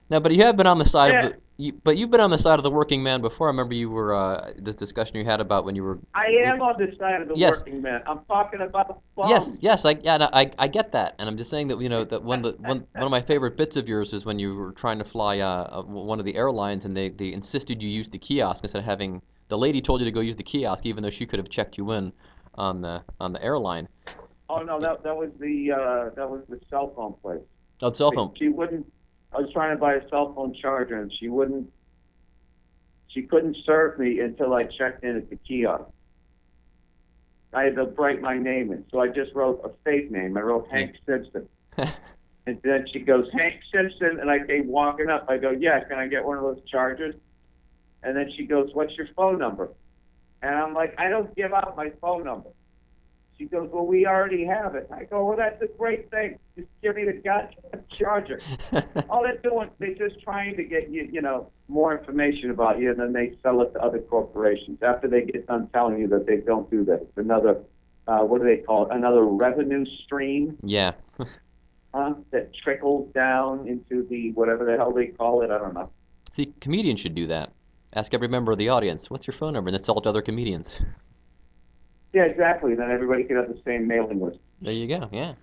No, 0.09 0.19
but 0.19 0.33
you 0.33 0.43
have 0.43 0.57
been 0.57 0.67
on 0.67 0.79
the 0.79 0.85
side 0.85 1.11
Yeah. 1.11 1.25
of 1.25 1.33
the. 1.33 1.39
You, 1.57 1.73
but 1.83 1.97
you've 1.97 2.09
been 2.09 2.21
on 2.21 2.29
the 2.29 2.37
side 2.37 2.57
of 2.57 2.63
the 2.63 2.71
working 2.71 3.03
man 3.03 3.19
before. 3.21 3.47
I 3.47 3.51
remember 3.51 3.73
you 3.73 3.89
were 3.89 4.15
uh, 4.15 4.53
this 4.57 4.77
discussion 4.77 5.17
you 5.17 5.25
had 5.25 5.41
about 5.41 5.65
when 5.65 5.75
you 5.75 5.83
were. 5.83 5.99
I 6.15 6.27
am 6.45 6.61
on 6.61 6.75
the 6.79 6.95
side 6.97 7.21
of 7.21 7.27
the 7.27 7.35
Yes. 7.35 7.59
working 7.59 7.81
man. 7.81 8.01
I'm 8.07 8.21
talking 8.25 8.61
about 8.61 8.87
the 8.87 8.95
bums. 9.15 9.29
Yes, 9.29 9.59
yes, 9.61 9.85
I 9.85 9.97
yeah, 10.01 10.17
no, 10.17 10.29
I 10.31 10.51
I 10.57 10.67
get 10.69 10.93
that, 10.93 11.15
and 11.19 11.27
I'm 11.29 11.37
just 11.37 11.51
saying 11.51 11.67
that 11.67 11.79
you 11.81 11.89
know 11.89 12.05
that 12.05 12.23
one 12.23 12.45
of 12.45 12.55
the 12.57 12.63
one 12.63 12.87
one 12.93 13.03
of 13.03 13.11
my 13.11 13.21
favorite 13.21 13.57
bits 13.57 13.75
of 13.75 13.89
yours 13.89 14.13
is 14.13 14.23
when 14.25 14.39
you 14.39 14.55
were 14.55 14.71
trying 14.71 14.99
to 14.99 15.03
fly 15.03 15.39
uh, 15.39 15.79
uh, 15.79 15.83
one 15.83 16.19
of 16.19 16.25
the 16.25 16.35
airlines 16.35 16.85
and 16.85 16.95
they 16.95 17.09
they 17.09 17.33
insisted 17.33 17.83
you 17.83 17.89
use 17.89 18.07
the 18.09 18.17
kiosk 18.17 18.63
instead 18.63 18.79
of 18.79 18.85
having 18.85 19.21
the 19.49 19.57
lady 19.57 19.81
told 19.81 19.99
you 19.99 20.05
to 20.05 20.11
go 20.11 20.21
use 20.21 20.37
the 20.37 20.43
kiosk 20.43 20.85
even 20.85 21.03
though 21.03 21.09
she 21.09 21.25
could 21.25 21.39
have 21.39 21.49
checked 21.49 21.77
you 21.77 21.91
in 21.91 22.13
on 22.55 22.81
the 22.81 23.03
on 23.19 23.33
the 23.33 23.43
airline. 23.43 23.87
Oh 24.49 24.61
no, 24.61 24.79
that 24.79 25.03
that 25.03 25.15
was 25.15 25.29
the 25.39 25.71
uh, 25.71 26.15
that 26.15 26.29
was 26.29 26.41
the 26.49 26.59
cell 26.69 26.93
phone 26.95 27.13
place. 27.21 27.41
Oh, 27.81 27.91
cell 27.91 28.11
phone. 28.11 28.33
She 28.37 28.47
wouldn't. 28.47 28.91
I 29.31 29.41
was 29.41 29.51
trying 29.53 29.75
to 29.75 29.79
buy 29.79 29.93
a 29.93 30.09
cell 30.09 30.33
phone 30.33 30.53
charger, 30.53 30.99
and 31.01 31.11
she 31.19 31.29
wouldn't. 31.29 31.71
She 33.07 33.23
couldn't 33.23 33.57
serve 33.65 33.99
me 33.99 34.19
until 34.19 34.53
I 34.53 34.63
checked 34.63 35.03
in 35.03 35.15
at 35.17 35.29
the 35.29 35.35
kiosk. 35.35 35.85
I 37.53 37.63
had 37.63 37.75
to 37.75 37.85
write 37.85 38.21
my 38.21 38.37
name 38.37 38.71
in, 38.71 38.85
so 38.91 38.99
I 38.99 39.07
just 39.07 39.33
wrote 39.33 39.61
a 39.63 39.71
fake 39.83 40.11
name. 40.11 40.37
I 40.37 40.41
wrote 40.41 40.67
Hank 40.69 40.95
Simpson, 41.05 41.47
and 41.77 42.59
then 42.63 42.85
she 42.91 42.99
goes 42.99 43.27
Hank 43.33 43.61
Simpson, 43.71 44.19
and 44.19 44.29
I 44.29 44.45
came 44.45 44.67
walking 44.67 45.09
up. 45.09 45.25
I 45.27 45.37
go, 45.37 45.51
yeah, 45.51 45.83
can 45.83 45.97
I 45.97 46.07
get 46.07 46.23
one 46.23 46.37
of 46.37 46.43
those 46.43 46.61
chargers? 46.69 47.15
And 48.03 48.15
then 48.15 48.31
she 48.35 48.45
goes, 48.45 48.69
what's 48.73 48.95
your 48.95 49.07
phone 49.15 49.39
number? 49.39 49.69
And 50.41 50.55
I'm 50.55 50.73
like, 50.73 50.95
I 50.97 51.09
don't 51.09 51.35
give 51.35 51.53
out 51.53 51.75
my 51.75 51.91
phone 52.01 52.23
number. 52.23 52.49
She 53.37 53.45
goes, 53.45 53.69
well, 53.71 53.85
we 53.85 54.05
already 54.05 54.45
have 54.45 54.75
it. 54.75 54.89
I 54.93 55.05
go, 55.05 55.25
well, 55.25 55.37
that's 55.37 55.61
a 55.61 55.67
great 55.77 56.11
thing. 56.11 56.37
Just 56.57 56.67
give 56.83 56.97
me 56.97 57.05
the 57.05 57.13
goddamn 57.13 57.83
charger. 57.89 58.41
All 59.09 59.23
they're 59.23 59.37
doing, 59.37 59.69
they're 59.79 59.95
just 59.95 60.21
trying 60.21 60.57
to 60.57 60.63
get 60.63 60.89
you, 60.89 61.07
you 61.09 61.21
know, 61.21 61.49
more 61.69 61.97
information 61.97 62.51
about 62.51 62.79
you, 62.79 62.91
and 62.91 62.99
then 62.99 63.13
they 63.13 63.37
sell 63.41 63.61
it 63.61 63.71
to 63.73 63.79
other 63.79 63.99
corporations. 63.99 64.79
After 64.81 65.07
they 65.07 65.21
get 65.21 65.47
done 65.47 65.69
telling 65.73 65.99
you 65.99 66.07
that 66.09 66.27
they 66.27 66.37
don't 66.37 66.69
do 66.69 66.83
that, 66.85 67.01
it's 67.01 67.17
another, 67.17 67.61
uh, 68.07 68.19
what 68.19 68.41
do 68.41 68.47
they 68.47 68.57
call 68.57 68.87
it? 68.87 68.91
Another 68.91 69.23
revenue 69.23 69.85
stream 70.03 70.57
yeah. 70.61 70.93
huh, 71.93 72.15
that 72.31 72.53
trickles 72.53 73.09
down 73.13 73.67
into 73.69 74.05
the 74.09 74.33
whatever 74.33 74.65
the 74.65 74.75
hell 74.75 74.91
they 74.91 75.07
call 75.07 75.43
it. 75.43 75.49
I 75.49 75.57
don't 75.59 75.73
know. 75.73 75.89
See, 76.31 76.53
comedians 76.59 76.99
should 76.99 77.15
do 77.15 77.27
that. 77.27 77.53
Ask 77.93 78.13
every 78.13 78.27
member 78.27 78.51
of 78.51 78.57
the 78.57 78.69
audience, 78.69 79.09
"What's 79.09 79.25
your 79.25 79.33
phone 79.33 79.53
number?" 79.53 79.69
and 79.69 79.73
then 79.73 79.81
sell 79.81 79.97
it 79.97 80.03
to 80.03 80.09
other 80.09 80.21
comedians. 80.21 80.79
Yeah, 82.13 82.23
exactly. 82.23 82.75
Then 82.75 82.91
everybody 82.91 83.23
could 83.23 83.37
have 83.37 83.47
the 83.47 83.59
same 83.65 83.87
mailing 83.87 84.19
list. 84.19 84.39
There 84.61 84.73
you 84.73 84.87
go. 84.87 85.09
Yeah. 85.11 85.33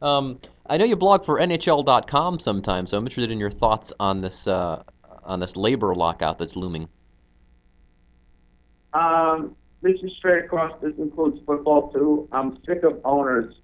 Um, 0.00 0.38
I 0.66 0.76
know 0.76 0.84
you 0.84 0.96
blog 0.96 1.24
for 1.24 1.38
NHL.com 1.38 2.38
sometimes, 2.38 2.90
so 2.90 2.98
I'm 2.98 3.04
interested 3.04 3.30
in 3.30 3.38
your 3.38 3.50
thoughts 3.50 3.92
on 3.98 4.20
this 4.20 4.46
uh, 4.46 4.82
on 5.24 5.40
this 5.40 5.56
labor 5.56 5.94
lockout 5.94 6.38
that's 6.38 6.56
looming. 6.56 6.88
Um, 8.92 9.56
this 9.82 10.00
is 10.02 10.12
straight 10.16 10.44
across. 10.44 10.72
This 10.80 10.94
includes 10.98 11.40
football 11.46 11.92
too. 11.92 12.28
I'm 12.32 12.58
sick 12.64 12.84
of 12.84 13.00
owners, 13.04 13.54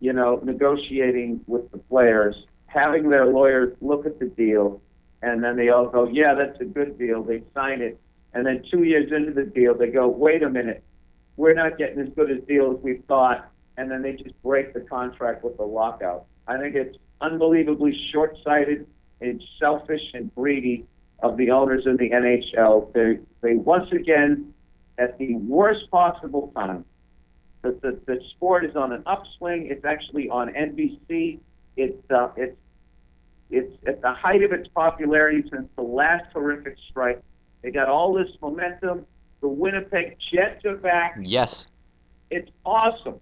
you 0.00 0.12
know, 0.12 0.40
negotiating 0.44 1.40
with 1.46 1.70
the 1.72 1.78
players, 1.78 2.36
having 2.66 3.08
their 3.08 3.26
lawyers 3.26 3.76
look 3.80 4.06
at 4.06 4.18
the 4.18 4.26
deal, 4.26 4.80
and 5.22 5.42
then 5.42 5.56
they 5.56 5.68
all 5.68 5.88
go, 5.88 6.08
"Yeah, 6.08 6.34
that's 6.34 6.60
a 6.60 6.64
good 6.64 6.98
deal." 6.98 7.22
They 7.22 7.42
sign 7.54 7.80
it, 7.80 7.98
and 8.34 8.46
then 8.46 8.62
two 8.70 8.84
years 8.84 9.10
into 9.12 9.32
the 9.32 9.44
deal, 9.44 9.74
they 9.74 9.90
go, 9.90 10.08
"Wait 10.08 10.42
a 10.42 10.50
minute, 10.50 10.82
we're 11.36 11.54
not 11.54 11.78
getting 11.78 12.00
as 12.00 12.08
good 12.10 12.30
a 12.30 12.40
deal 12.40 12.72
as 12.72 12.82
we 12.82 12.98
thought," 13.08 13.50
and 13.76 13.90
then 13.90 14.02
they 14.02 14.12
just 14.12 14.40
break 14.42 14.74
the 14.74 14.80
contract 14.80 15.44
with 15.44 15.56
the 15.56 15.64
lockout. 15.64 16.26
I 16.46 16.58
think 16.58 16.74
it's 16.74 16.96
unbelievably 17.20 17.94
short-sighted 18.12 18.86
and 19.20 19.42
selfish 19.58 20.02
and 20.14 20.32
greedy 20.34 20.86
of 21.20 21.36
the 21.36 21.50
owners 21.50 21.84
in 21.86 21.96
the 21.96 22.10
NHL. 22.10 22.92
They 22.92 23.18
they 23.40 23.56
once 23.56 23.90
again, 23.92 24.54
at 24.98 25.18
the 25.18 25.34
worst 25.36 25.90
possible 25.90 26.52
time, 26.54 26.84
the 27.62 27.72
the, 27.82 28.00
the 28.06 28.20
sport 28.30 28.64
is 28.64 28.76
on 28.76 28.92
an 28.92 29.02
upswing. 29.06 29.66
It's 29.66 29.84
actually 29.84 30.28
on 30.28 30.52
NBC. 30.52 31.40
It's 31.76 32.10
uh, 32.10 32.28
it's 32.36 32.56
it's 33.50 33.72
at 33.86 34.02
the 34.02 34.12
height 34.12 34.42
of 34.42 34.52
its 34.52 34.68
popularity 34.68 35.42
since 35.50 35.68
the 35.76 35.82
last 35.82 36.24
horrific 36.32 36.76
strike. 36.90 37.22
They 37.62 37.70
got 37.70 37.88
all 37.88 38.12
this 38.12 38.28
momentum. 38.40 39.06
The 39.40 39.48
Winnipeg 39.48 40.16
Jets 40.32 40.64
are 40.64 40.76
back. 40.76 41.16
Yes. 41.20 41.66
It's 42.30 42.50
awesome. 42.64 43.20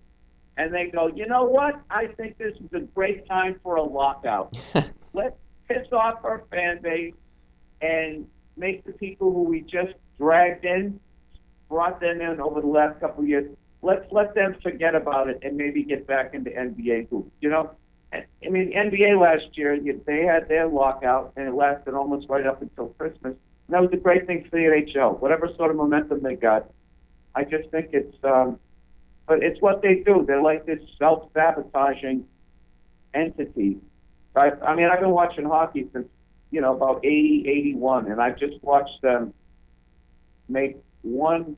And 0.56 0.75
they 0.75 0.87
go, 0.87 1.09
you 1.09 1.26
know 1.26 1.45
what? 1.45 1.80
I 1.90 2.06
think 2.06 2.38
this 2.38 2.54
is 2.56 2.73
a 2.73 2.80
great 2.80 3.26
time 3.28 3.61
for 3.62 3.76
a 3.76 3.83
lockout. 3.83 4.56
Let's 5.12 5.37
piss 5.68 5.87
off 5.92 6.25
our 6.25 6.45
fan 6.50 6.80
base 6.83 7.14
and 7.83 8.26
make 8.56 8.85
the 8.85 8.92
people 8.92 9.33
who 9.33 9.42
we 9.42 9.61
just 9.61 9.92
dragged 10.18 10.64
in, 10.64 10.99
brought 11.68 12.00
them 12.00 12.21
in 12.21 12.40
over 12.40 12.61
the 12.61 12.66
last 12.66 13.00
couple 13.00 13.23
of 13.23 13.28
years. 13.28 13.50
Let's 13.83 14.11
let 14.11 14.35
them 14.35 14.56
forget 14.62 14.95
about 14.95 15.28
it 15.28 15.40
and 15.42 15.56
maybe 15.56 15.85
get 15.85 16.06
back 16.06 16.35
into 16.35 16.50
NBA 16.50 17.11
hoops. 17.11 17.30
You 17.40 17.50
know, 17.50 17.71
I 18.13 18.49
mean, 18.49 18.73
NBA 18.73 19.21
last 19.21 19.57
year 19.59 19.79
they 20.07 20.23
had 20.23 20.49
their 20.49 20.67
lockout 20.69 21.33
and 21.37 21.49
it 21.49 21.55
lasted 21.55 21.95
almost 21.95 22.29
right 22.29 22.47
up 22.47 22.63
until 22.63 22.89
Christmas. 22.99 23.35
And 23.67 23.75
that 23.75 23.83
was 23.83 23.91
a 23.93 23.97
great 23.97 24.27
thing 24.27 24.45
for 24.45 24.51
the 24.51 24.63
NHL. 24.63 25.21
Whatever 25.21 25.49
sort 25.57 25.71
of 25.71 25.77
momentum 25.77 26.23
they 26.23 26.37
got, 26.37 26.71
I 27.35 27.45
just 27.45 27.69
think 27.71 27.91
it's. 27.93 28.17
Um, 28.25 28.59
but 29.27 29.43
it's 29.43 29.61
what 29.61 29.83
they 29.83 29.97
do. 30.07 30.25
They're 30.25 30.41
like 30.41 30.67
this 30.67 30.79
self-sabotaging 31.01 32.25
entity. 33.13 33.79
I, 34.37 34.53
I 34.65 34.77
mean, 34.77 34.87
I've 34.87 35.01
been 35.01 35.11
watching 35.11 35.45
hockey 35.47 35.89
since 35.93 36.07
you 36.53 36.61
know 36.61 36.75
about 36.77 37.05
80, 37.05 37.45
81, 37.49 38.11
and 38.11 38.21
I've 38.21 38.39
just 38.39 38.63
watched 38.63 39.03
them 39.03 39.35
make 40.49 40.77
one 41.03 41.57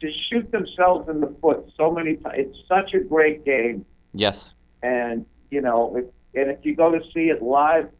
just 0.00 0.16
shoot 0.30 0.50
themselves 0.50 1.08
in 1.08 1.20
the 1.20 1.34
foot 1.40 1.70
so 1.76 1.90
many 1.92 2.16
times. 2.16 2.34
It's 2.38 2.58
such 2.66 2.94
a 2.94 3.00
great 3.00 3.44
game, 3.44 3.84
Yes. 4.14 4.54
and 4.82 5.26
you 5.52 5.60
know, 5.60 5.94
if, 5.96 6.04
and 6.34 6.50
if 6.50 6.64
you 6.64 6.74
go 6.74 6.90
to 6.90 7.00
see 7.12 7.28
it 7.28 7.42
live, 7.42 7.90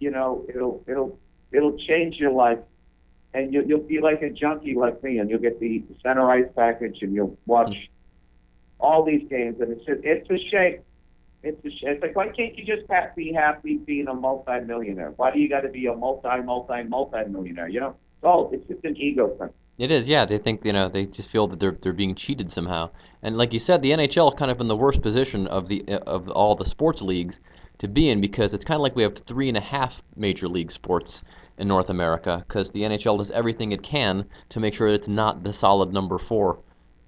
you 0.00 0.10
know, 0.10 0.44
it'll 0.48 0.82
it'll 0.88 1.16
it'll 1.52 1.78
change 1.78 2.16
your 2.16 2.32
life, 2.32 2.58
and 3.32 3.54
you, 3.54 3.62
you'll 3.64 3.86
be 3.86 4.00
like 4.00 4.20
a 4.22 4.30
junkie 4.30 4.74
like 4.74 5.00
me, 5.02 5.18
and 5.18 5.30
you'll 5.30 5.38
get 5.38 5.60
the 5.60 5.84
center 6.02 6.28
ice 6.28 6.50
package, 6.56 6.98
and 7.02 7.14
you'll 7.14 7.38
watch 7.46 7.74
all 8.80 9.04
these 9.04 9.28
games, 9.30 9.60
and 9.60 9.70
it's 9.70 9.84
just, 9.86 10.00
it's 10.02 10.28
a 10.28 10.38
shame. 10.50 10.80
It's 11.44 11.64
a 11.64 11.70
shame. 11.70 11.94
It's 11.94 12.02
like 12.02 12.16
why 12.16 12.28
can't 12.28 12.58
you 12.58 12.64
just 12.64 12.88
be 13.14 13.32
happy 13.32 13.76
being 13.76 14.08
a 14.08 14.14
multi-millionaire? 14.14 15.12
Why 15.16 15.30
do 15.30 15.38
you 15.38 15.48
got 15.48 15.60
to 15.60 15.68
be 15.68 15.86
a 15.86 15.94
multi, 15.94 16.42
multi, 16.42 16.82
multi-millionaire? 16.82 17.68
You 17.68 17.80
know, 17.80 17.96
oh, 18.24 18.50
it's 18.52 18.66
just 18.66 18.84
an 18.84 18.96
ego 18.96 19.28
thing. 19.38 19.50
It 19.80 19.90
is, 19.90 20.06
yeah. 20.06 20.24
They 20.24 20.38
think 20.38 20.64
you 20.64 20.72
know 20.72 20.88
they 20.88 21.06
just 21.06 21.30
feel 21.30 21.46
that 21.48 21.58
they're 21.58 21.76
they're 21.80 21.92
being 21.92 22.14
cheated 22.14 22.50
somehow. 22.50 22.90
And 23.22 23.36
like 23.36 23.52
you 23.52 23.58
said, 23.58 23.82
the 23.82 23.92
NHL 23.92 24.32
is 24.32 24.38
kind 24.38 24.50
of 24.50 24.60
in 24.60 24.68
the 24.68 24.76
worst 24.76 25.02
position 25.02 25.46
of 25.46 25.68
the 25.68 25.84
of 26.06 26.28
all 26.30 26.54
the 26.54 26.66
sports 26.66 27.02
leagues 27.02 27.40
to 27.78 27.88
be 27.88 28.10
in 28.10 28.20
because 28.20 28.52
it's 28.52 28.64
kind 28.64 28.76
of 28.76 28.82
like 28.82 28.94
we 28.94 29.02
have 29.02 29.16
three 29.16 29.48
and 29.48 29.56
a 29.56 29.60
half 29.60 30.02
major 30.16 30.48
league 30.48 30.70
sports, 30.70 31.22
in 31.60 31.68
North 31.68 31.90
America 31.90 32.42
because 32.48 32.70
the 32.70 32.82
NHL 32.82 33.18
does 33.18 33.30
everything 33.30 33.72
it 33.72 33.82
can 33.82 34.24
to 34.48 34.60
make 34.60 34.74
sure 34.74 34.88
it's 34.88 35.08
not 35.08 35.44
the 35.44 35.52
solid 35.52 35.92
number 35.92 36.18
four 36.18 36.58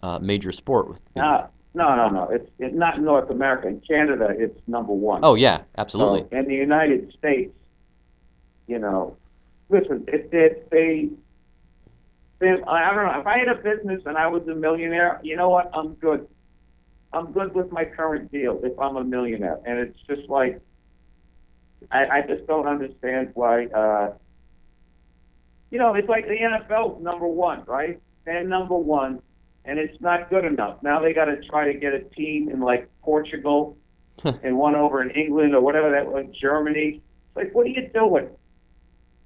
uh, 0.02 0.18
major 0.20 0.52
sport. 0.52 0.88
With, 0.88 1.02
No, 1.16 1.48
no, 1.74 1.96
no, 1.96 2.08
no. 2.10 2.28
It's 2.28 2.48
it's 2.58 2.74
not 2.76 2.98
in 2.98 3.04
North 3.04 3.30
America. 3.30 3.68
In 3.68 3.80
Canada, 3.80 4.28
it's 4.30 4.60
number 4.68 4.92
one. 4.92 5.20
oh 5.24 5.34
yeah, 5.34 5.62
absolutely. 5.78 6.26
So 6.30 6.36
in 6.36 6.46
the 6.46 6.54
United 6.54 7.12
States, 7.18 7.54
you 8.66 8.78
know, 8.78 9.16
listen, 9.70 10.04
they, 10.04 10.18
they, 10.30 10.48
they, 10.70 11.08
I 12.42 12.94
don't 12.94 13.06
know, 13.06 13.20
if 13.20 13.26
I 13.26 13.38
had 13.38 13.48
a 13.48 13.54
business 13.54 14.02
and 14.06 14.16
I 14.16 14.26
was 14.26 14.46
a 14.48 14.54
millionaire, 14.54 15.20
you 15.22 15.36
know 15.36 15.48
what? 15.48 15.70
I'm 15.74 15.94
good. 15.94 16.26
I'm 17.12 17.32
good 17.32 17.54
with 17.54 17.70
my 17.70 17.84
current 17.84 18.32
deal 18.32 18.60
if 18.62 18.78
I'm 18.78 18.96
a 18.96 19.04
millionaire. 19.04 19.58
And 19.66 19.78
it's 19.78 19.98
just 20.08 20.28
like, 20.28 20.60
I, 21.90 22.06
I 22.06 22.20
just 22.22 22.46
don't 22.46 22.66
understand 22.66 23.30
why, 23.34 23.66
uh, 23.66 24.12
you 25.70 25.78
know, 25.78 25.94
it's 25.94 26.08
like 26.08 26.26
the 26.26 26.36
NFL's 26.36 27.02
number 27.02 27.26
one, 27.26 27.64
right? 27.66 28.00
They're 28.24 28.44
number 28.44 28.76
one, 28.76 29.20
and 29.64 29.78
it's 29.78 30.00
not 30.00 30.30
good 30.30 30.44
enough. 30.44 30.82
Now 30.82 31.00
they 31.00 31.12
got 31.12 31.26
to 31.26 31.36
try 31.48 31.72
to 31.72 31.78
get 31.78 31.92
a 31.92 32.00
team 32.00 32.48
in 32.48 32.60
like 32.60 32.88
Portugal 33.02 33.76
and 34.24 34.56
one 34.56 34.74
over 34.74 35.02
in 35.02 35.10
England 35.10 35.54
or 35.54 35.60
whatever 35.60 35.90
that 35.90 36.06
was, 36.06 36.26
Germany. 36.40 37.02
It's 37.28 37.36
like, 37.36 37.54
what 37.54 37.66
are 37.66 37.70
you 37.70 37.88
doing? 37.92 38.28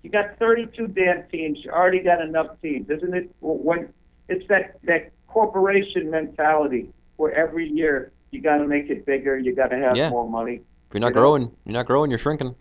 You 0.07 0.13
got 0.13 0.39
32 0.39 0.87
damn 0.87 1.25
teams. 1.31 1.59
You 1.65 1.73
already 1.73 1.99
got 1.99 2.21
enough 2.21 2.63
teams, 2.63 2.89
isn't 2.89 3.13
it? 3.13 3.29
When 3.41 3.93
it's 4.29 4.47
that 4.47 4.77
that 4.85 5.11
corporation 5.27 6.13
mentality 6.13 6.91
where 7.17 7.33
every 7.35 7.69
year 7.69 8.13
you 8.31 8.41
got 8.41 8.59
to 8.59 8.69
make 8.69 8.89
it 8.89 9.05
bigger, 9.05 9.37
you 9.37 9.53
got 9.53 9.71
to 9.71 9.77
have 9.79 9.97
Yeah. 9.97 10.11
more 10.11 10.31
money. 10.31 10.61
if 10.89 10.95
you're 10.95 11.01
not 11.01 11.09
you 11.09 11.15
know- 11.15 11.21
growing, 11.23 11.51
you're 11.65 11.73
not 11.73 11.87
growing, 11.87 12.09
you're 12.13 12.19
shrinking. 12.21 12.55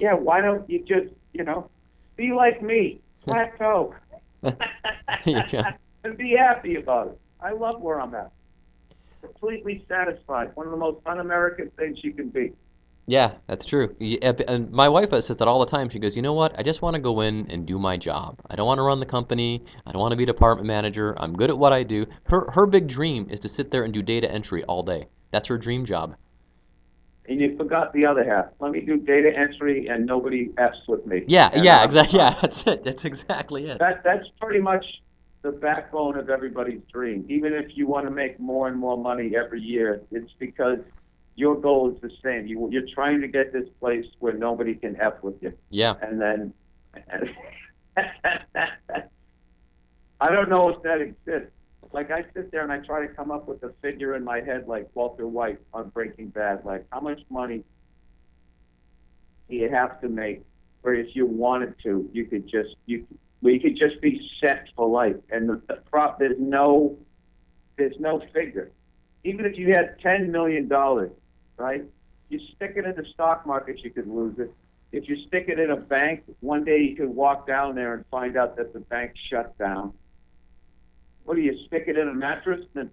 Yeah, 0.00 0.14
why 0.14 0.40
don't 0.40 0.68
you 0.68 0.80
just, 0.84 1.14
you 1.34 1.44
know, 1.44 1.70
be 2.16 2.32
like 2.32 2.62
me, 2.62 3.00
plateau, 3.20 3.94
and 4.42 6.16
be 6.16 6.34
happy 6.36 6.74
about 6.74 7.06
it. 7.12 7.18
I 7.40 7.52
love 7.52 7.80
where 7.80 8.00
I'm 8.00 8.12
at. 8.16 8.32
Completely 9.22 9.84
satisfied. 9.88 10.50
One 10.56 10.66
of 10.66 10.72
the 10.72 10.78
most 10.78 10.98
un-American 11.06 11.70
things 11.78 12.02
you 12.02 12.12
can 12.12 12.28
be. 12.30 12.54
Yeah, 13.08 13.32
that's 13.46 13.64
true. 13.64 13.96
And 14.22 14.70
my 14.70 14.86
wife 14.86 15.14
uh, 15.14 15.22
says 15.22 15.38
that 15.38 15.48
all 15.48 15.60
the 15.60 15.66
time. 15.66 15.88
She 15.88 15.98
goes, 15.98 16.14
"You 16.14 16.20
know 16.20 16.34
what? 16.34 16.56
I 16.58 16.62
just 16.62 16.82
want 16.82 16.94
to 16.94 17.00
go 17.00 17.22
in 17.22 17.50
and 17.50 17.64
do 17.64 17.78
my 17.78 17.96
job. 17.96 18.38
I 18.50 18.54
don't 18.54 18.66
want 18.66 18.76
to 18.76 18.82
run 18.82 19.00
the 19.00 19.06
company. 19.06 19.64
I 19.86 19.92
don't 19.92 20.00
want 20.02 20.12
to 20.12 20.16
be 20.18 20.26
department 20.26 20.66
manager. 20.66 21.16
I'm 21.18 21.34
good 21.34 21.48
at 21.48 21.56
what 21.56 21.72
I 21.72 21.84
do." 21.84 22.04
Her 22.24 22.50
her 22.50 22.66
big 22.66 22.86
dream 22.86 23.26
is 23.30 23.40
to 23.40 23.48
sit 23.48 23.70
there 23.70 23.84
and 23.84 23.94
do 23.94 24.02
data 24.02 24.30
entry 24.30 24.62
all 24.64 24.82
day. 24.82 25.08
That's 25.30 25.48
her 25.48 25.56
dream 25.56 25.86
job. 25.86 26.16
And 27.30 27.40
you 27.40 27.56
forgot 27.56 27.94
the 27.94 28.04
other 28.04 28.24
half. 28.24 28.48
Let 28.60 28.72
me 28.72 28.82
do 28.82 28.98
data 28.98 29.32
entry 29.34 29.86
and 29.88 30.04
nobody 30.04 30.52
f's 30.58 30.86
with 30.86 31.06
me. 31.06 31.24
Yeah, 31.28 31.48
And, 31.54 31.64
yeah, 31.64 31.84
exactly. 31.84 32.18
Yeah, 32.18 32.36
that's 32.42 32.66
it. 32.66 32.84
That's 32.84 33.06
exactly 33.06 33.70
it. 33.70 33.78
That 33.78 34.04
that's 34.04 34.28
pretty 34.38 34.60
much 34.60 34.84
the 35.40 35.52
backbone 35.52 36.18
of 36.18 36.28
everybody's 36.28 36.82
dream. 36.92 37.24
Even 37.30 37.54
if 37.54 37.74
you 37.74 37.86
want 37.86 38.06
to 38.06 38.10
make 38.10 38.38
more 38.38 38.68
and 38.68 38.76
more 38.76 38.98
money 38.98 39.34
every 39.34 39.62
year, 39.62 40.02
it's 40.10 40.32
because 40.38 40.80
your 41.38 41.54
goal 41.54 41.94
is 41.94 42.00
the 42.00 42.10
same. 42.22 42.48
You 42.48 42.68
you're 42.72 42.88
trying 42.92 43.20
to 43.20 43.28
get 43.28 43.52
this 43.52 43.68
place 43.78 44.04
where 44.18 44.32
nobody 44.32 44.74
can 44.74 45.00
f 45.00 45.22
with 45.22 45.40
you. 45.40 45.52
Yeah, 45.70 45.94
and 46.02 46.20
then 46.20 46.52
I 50.20 50.32
don't 50.32 50.48
know 50.48 50.68
if 50.70 50.82
that 50.82 51.00
exists. 51.00 51.52
Like 51.92 52.10
I 52.10 52.24
sit 52.34 52.50
there 52.50 52.62
and 52.62 52.72
I 52.72 52.78
try 52.78 53.06
to 53.06 53.14
come 53.14 53.30
up 53.30 53.46
with 53.46 53.62
a 53.62 53.72
figure 53.80 54.16
in 54.16 54.24
my 54.24 54.40
head, 54.40 54.66
like 54.66 54.88
Walter 54.94 55.28
White 55.28 55.60
on 55.72 55.90
Breaking 55.90 56.28
Bad. 56.28 56.64
Like 56.64 56.84
how 56.90 57.00
much 57.00 57.20
money 57.30 57.62
do 59.48 59.54
you 59.54 59.70
have 59.70 60.00
to 60.00 60.08
make, 60.08 60.42
where 60.82 60.94
if 60.94 61.14
you 61.14 61.24
wanted 61.24 61.74
to, 61.84 62.10
you 62.12 62.24
could 62.24 62.48
just 62.48 62.74
you 62.86 63.06
you 63.42 63.60
could 63.60 63.76
just 63.76 64.00
be 64.02 64.28
set 64.42 64.66
for 64.74 64.88
life. 64.88 65.14
And 65.30 65.48
the, 65.48 65.62
the 65.68 65.76
prop 65.88 66.18
there's 66.18 66.36
no 66.40 66.98
there's 67.76 67.98
no 68.00 68.20
figure. 68.34 68.72
Even 69.22 69.46
if 69.46 69.56
you 69.56 69.68
had 69.68 70.00
ten 70.02 70.32
million 70.32 70.66
dollars, 70.66 71.12
right? 71.58 71.84
You 72.28 72.40
stick 72.56 72.74
it 72.76 72.84
in 72.84 72.94
the 72.94 73.06
stock 73.12 73.46
market, 73.46 73.80
you 73.82 73.90
could 73.90 74.06
lose 74.08 74.38
it 74.38 74.52
if 74.92 75.08
you 75.08 75.16
stick 75.26 75.46
it 75.48 75.58
in 75.58 75.70
a 75.70 75.76
bank, 75.76 76.22
one 76.40 76.64
day 76.64 76.78
you 76.80 76.96
could 76.96 77.10
walk 77.10 77.46
down 77.46 77.74
there 77.74 77.94
and 77.94 78.04
find 78.10 78.36
out 78.36 78.56
that 78.56 78.72
the 78.72 78.80
bank 78.80 79.12
shut 79.30 79.56
down. 79.58 79.92
What 81.24 81.34
do 81.34 81.42
you 81.42 81.58
stick 81.66 81.84
it 81.88 81.98
in 81.98 82.08
a 82.08 82.14
mattress? 82.14 82.64
Then, 82.72 82.90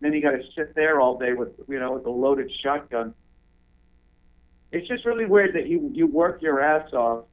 then 0.00 0.12
you 0.12 0.20
got 0.20 0.32
to 0.32 0.42
sit 0.54 0.74
there 0.74 1.00
all 1.00 1.18
day 1.18 1.32
with 1.32 1.48
you 1.68 1.78
know 1.78 1.92
with 1.92 2.04
a 2.04 2.10
loaded 2.10 2.50
shotgun. 2.62 3.14
It's 4.70 4.86
just 4.86 5.06
really 5.06 5.24
weird 5.24 5.54
that 5.54 5.66
you 5.66 5.90
you 5.94 6.06
work 6.06 6.42
your 6.42 6.60
ass 6.60 6.92
off, 6.92 7.24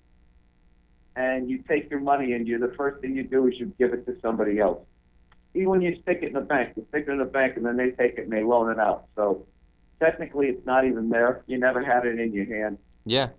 and 1.17 1.49
you 1.49 1.61
take 1.67 1.89
your 1.89 1.99
money 1.99 2.31
and 2.31 2.47
you 2.47 2.57
the 2.57 2.73
first 2.77 3.01
thing 3.01 3.15
you 3.15 3.23
do 3.23 3.47
is 3.47 3.55
you 3.57 3.73
give 3.77 3.93
it 3.93 4.05
to 4.05 4.15
somebody 4.21 4.59
else. 4.59 4.79
Even 5.53 5.69
when 5.69 5.81
you 5.81 5.97
stick 6.01 6.19
it 6.21 6.27
in 6.27 6.33
the 6.33 6.41
bank, 6.41 6.77
you 6.77 6.85
stick 6.87 7.05
it 7.07 7.11
in 7.11 7.17
the 7.17 7.25
bank 7.25 7.57
and 7.57 7.65
then 7.65 7.75
they 7.75 7.91
take 7.91 8.17
it 8.17 8.23
and 8.23 8.31
they 8.31 8.43
loan 8.43 8.71
it 8.71 8.79
out. 8.79 9.05
So 9.15 9.45
technically, 9.99 10.47
it's 10.47 10.65
not 10.65 10.85
even 10.85 11.09
there. 11.09 11.43
You 11.47 11.57
never 11.57 11.83
had 11.83 12.05
it 12.05 12.19
in 12.19 12.33
your 12.33 12.45
hand 12.45 12.77
yeah. 13.05 13.29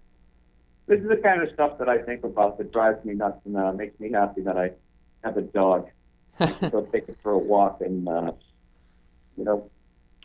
this 0.87 1.01
is 1.01 1.09
the 1.09 1.17
kind 1.17 1.43
of 1.43 1.53
stuff 1.53 1.79
that 1.79 1.89
I 1.89 1.99
think 1.99 2.25
about 2.25 2.57
that 2.59 2.73
drives 2.73 3.05
me 3.05 3.15
nuts 3.15 3.41
and 3.45 3.57
uh, 3.57 3.73
makes 3.73 3.99
me 3.99 4.13
happy 4.13 4.43
that 4.43 4.57
I 4.57 4.71
have 5.25 5.37
a 5.37 5.43
dog. 5.43 5.89
Go 6.39 6.89
take 6.93 7.09
it 7.09 7.17
for 7.23 7.33
a 7.33 7.39
walk 7.39 7.81
and, 7.81 8.09
uh, 8.09 8.33
you 9.37 9.45
know, 9.45 9.71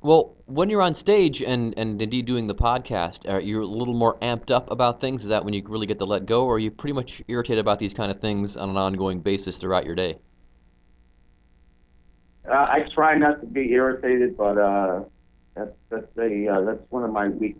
Well, 0.03 0.35
when 0.45 0.69
you're 0.69 0.81
on 0.81 0.93
stage 0.93 1.41
and 1.41 1.73
and 1.77 2.01
indeed 2.01 2.25
doing 2.25 2.47
the 2.47 2.55
podcast, 2.55 3.29
are 3.29 3.39
you 3.39 3.63
a 3.63 3.65
little 3.65 3.93
more 3.93 4.17
amped 4.19 4.51
up 4.51 4.69
about 4.71 5.01
things? 5.01 5.23
Is 5.23 5.29
that 5.29 5.43
when 5.43 5.53
you 5.53 5.63
really 5.67 5.87
get 5.87 5.99
to 5.99 6.05
let 6.05 6.25
go, 6.25 6.45
or 6.45 6.55
are 6.55 6.59
you 6.59 6.71
pretty 6.71 6.93
much 6.93 7.21
irritated 7.27 7.59
about 7.59 7.79
these 7.79 7.93
kind 7.93 8.11
of 8.11 8.19
things 8.19 8.57
on 8.57 8.69
an 8.69 8.77
ongoing 8.77 9.21
basis 9.21 9.57
throughout 9.57 9.85
your 9.85 9.95
day? 9.95 10.17
uh, 12.49 12.53
I 12.53 12.85
try 12.93 13.17
not 13.17 13.41
to 13.41 13.47
be 13.47 13.71
irritated, 13.71 14.37
but 14.37 14.57
uh, 14.57 15.03
that's 15.55 15.71
that's 15.89 16.17
a 16.17 16.47
uh, 16.47 16.61
that's 16.61 16.83
one 16.89 17.03
of 17.03 17.11
my 17.11 17.27
weak 17.29 17.57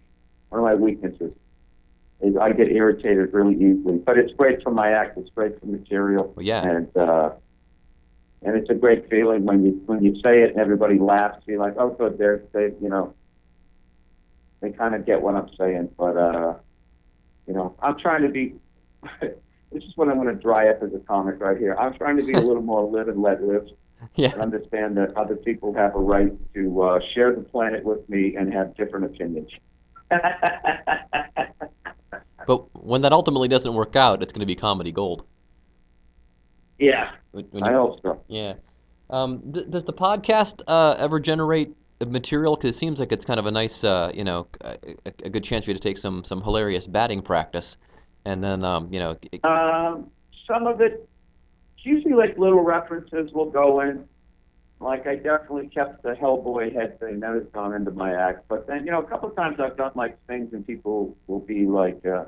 one 0.50 0.60
of 0.60 0.66
my 0.66 0.76
weaknesses. 0.76 1.34
Is 2.22 2.38
I 2.38 2.52
get 2.52 2.72
irritated 2.72 3.34
really 3.34 3.56
easily, 3.56 3.98
but 3.98 4.18
it's 4.18 4.32
great 4.34 4.62
for 4.62 4.70
my 4.70 4.92
act. 4.92 5.18
It's 5.18 5.32
great 5.32 5.60
for 5.60 5.66
material. 5.66 6.34
Yeah. 6.38 6.64
and 6.64 6.98
uh, 6.98 7.32
and 8.44 8.56
it's 8.56 8.70
a 8.70 8.76
great 8.76 9.10
feeling 9.10 9.44
when 9.46 9.66
you 9.66 9.82
when 9.86 10.04
you 10.04 10.16
say 10.22 10.44
it 10.44 10.52
and 10.52 10.60
everybody 10.60 11.00
laughs. 11.00 11.44
You're 11.48 11.60
like, 11.60 11.76
oh, 11.78 11.90
good, 11.90 12.18
they're 12.18 12.44
they 12.54 12.74
you 12.82 12.90
know 12.90 13.16
they 14.62 14.70
kind 14.72 14.94
of 14.94 15.06
get 15.06 15.22
what 15.22 15.36
I'm 15.36 15.50
saying. 15.58 15.90
But 15.98 16.16
uh, 16.16 16.56
you 17.48 17.54
know, 17.54 17.76
I'm 17.82 17.98
trying 17.98 18.22
to 18.24 18.30
be. 18.30 18.56
this 19.20 19.84
is 19.84 19.96
what 19.96 20.10
I'm 20.10 20.22
going 20.22 20.28
to 20.28 20.40
dry 20.40 20.70
up 20.70 20.84
as 20.84 20.94
a 20.94 21.00
comic 21.00 21.40
right 21.40 21.58
here. 21.58 21.76
I'm 21.76 21.94
trying 21.96 22.18
to 22.18 22.24
be 22.24 22.34
a 22.34 22.40
little 22.40 22.62
more 22.62 22.84
live 22.84 23.08
and 23.08 23.22
let 23.22 23.42
live 23.44 23.68
Yeah. 24.16 24.32
and 24.34 24.42
understand 24.42 24.98
that 24.98 25.16
other 25.16 25.36
people 25.36 25.74
have 25.76 25.96
a 25.96 26.00
right 26.00 26.32
to 26.54 26.82
uh, 26.82 27.00
share 27.14 27.34
the 27.36 27.42
planet 27.42 27.84
with 27.84 28.08
me 28.10 28.36
and 28.36 28.52
have 28.54 28.76
different 28.76 29.06
opinions. 29.06 29.50
But 32.48 32.66
when 32.84 33.02
that 33.02 33.14
ultimately 33.14 33.48
doesn't 33.48 33.74
work 33.74 33.96
out, 33.96 34.24
it's 34.24 34.34
going 34.34 34.40
to 34.42 34.46
be 34.48 34.56
comedy 34.56 34.92
gold. 34.92 35.26
yeah, 36.80 37.12
When, 37.32 37.46
when 37.52 37.64
I 37.64 37.70
you, 37.72 37.76
hope 37.78 38.02
so. 38.02 38.22
yeah. 38.28 38.54
Um, 39.12 39.54
th- 39.54 39.70
does 39.70 39.84
the 39.84 39.94
podcast 39.94 40.62
uh, 40.68 40.96
ever 40.98 41.20
generate 41.20 41.72
material? 42.06 42.56
Because 42.56 42.76
it 42.76 42.80
seems 42.80 43.00
like 43.00 43.12
it's 43.12 43.26
kind 43.26 43.40
of 43.40 43.46
a 43.46 43.52
nice, 43.52 43.84
uh, 43.84 44.12
you 44.14 44.24
know, 44.24 44.48
a, 44.62 44.78
a 45.24 45.30
good 45.30 45.44
chance 45.44 45.66
for 45.66 45.72
you 45.72 45.76
to 45.76 45.82
take 45.82 45.98
some 45.98 46.24
some 46.24 46.42
hilarious 46.42 46.88
batting 46.88 47.22
practice, 47.22 47.78
and 48.26 48.44
then, 48.44 48.64
um, 48.64 48.92
you 48.92 49.00
know, 49.00 49.18
it- 49.32 49.46
Um, 49.46 50.10
some 50.48 50.66
of 50.66 50.82
it, 50.82 51.08
usually 51.86 52.14
like 52.14 52.38
little 52.38 52.64
references 52.64 53.32
will 53.34 53.50
go 53.50 53.82
in. 53.82 54.06
Like 54.80 55.06
I 55.06 55.16
definitely 55.16 55.68
kept 55.68 56.02
the 56.02 56.14
Hellboy 56.14 56.74
head 56.74 57.00
thing 57.00 57.20
that 57.20 57.34
has 57.34 57.44
gone 57.54 57.74
into 57.74 57.92
my 57.92 58.14
act. 58.14 58.48
But 58.48 58.68
then, 58.68 58.86
you 58.86 58.92
know, 58.92 59.02
a 59.02 59.06
couple 59.06 59.30
of 59.30 59.36
times 59.36 59.60
I've 59.60 59.78
done 59.78 59.92
like 59.96 60.18
things 60.26 60.54
and 60.54 60.66
people 60.66 61.16
will 61.28 61.40
be 61.40 61.66
like, 61.66 62.04
uh, 62.06 62.26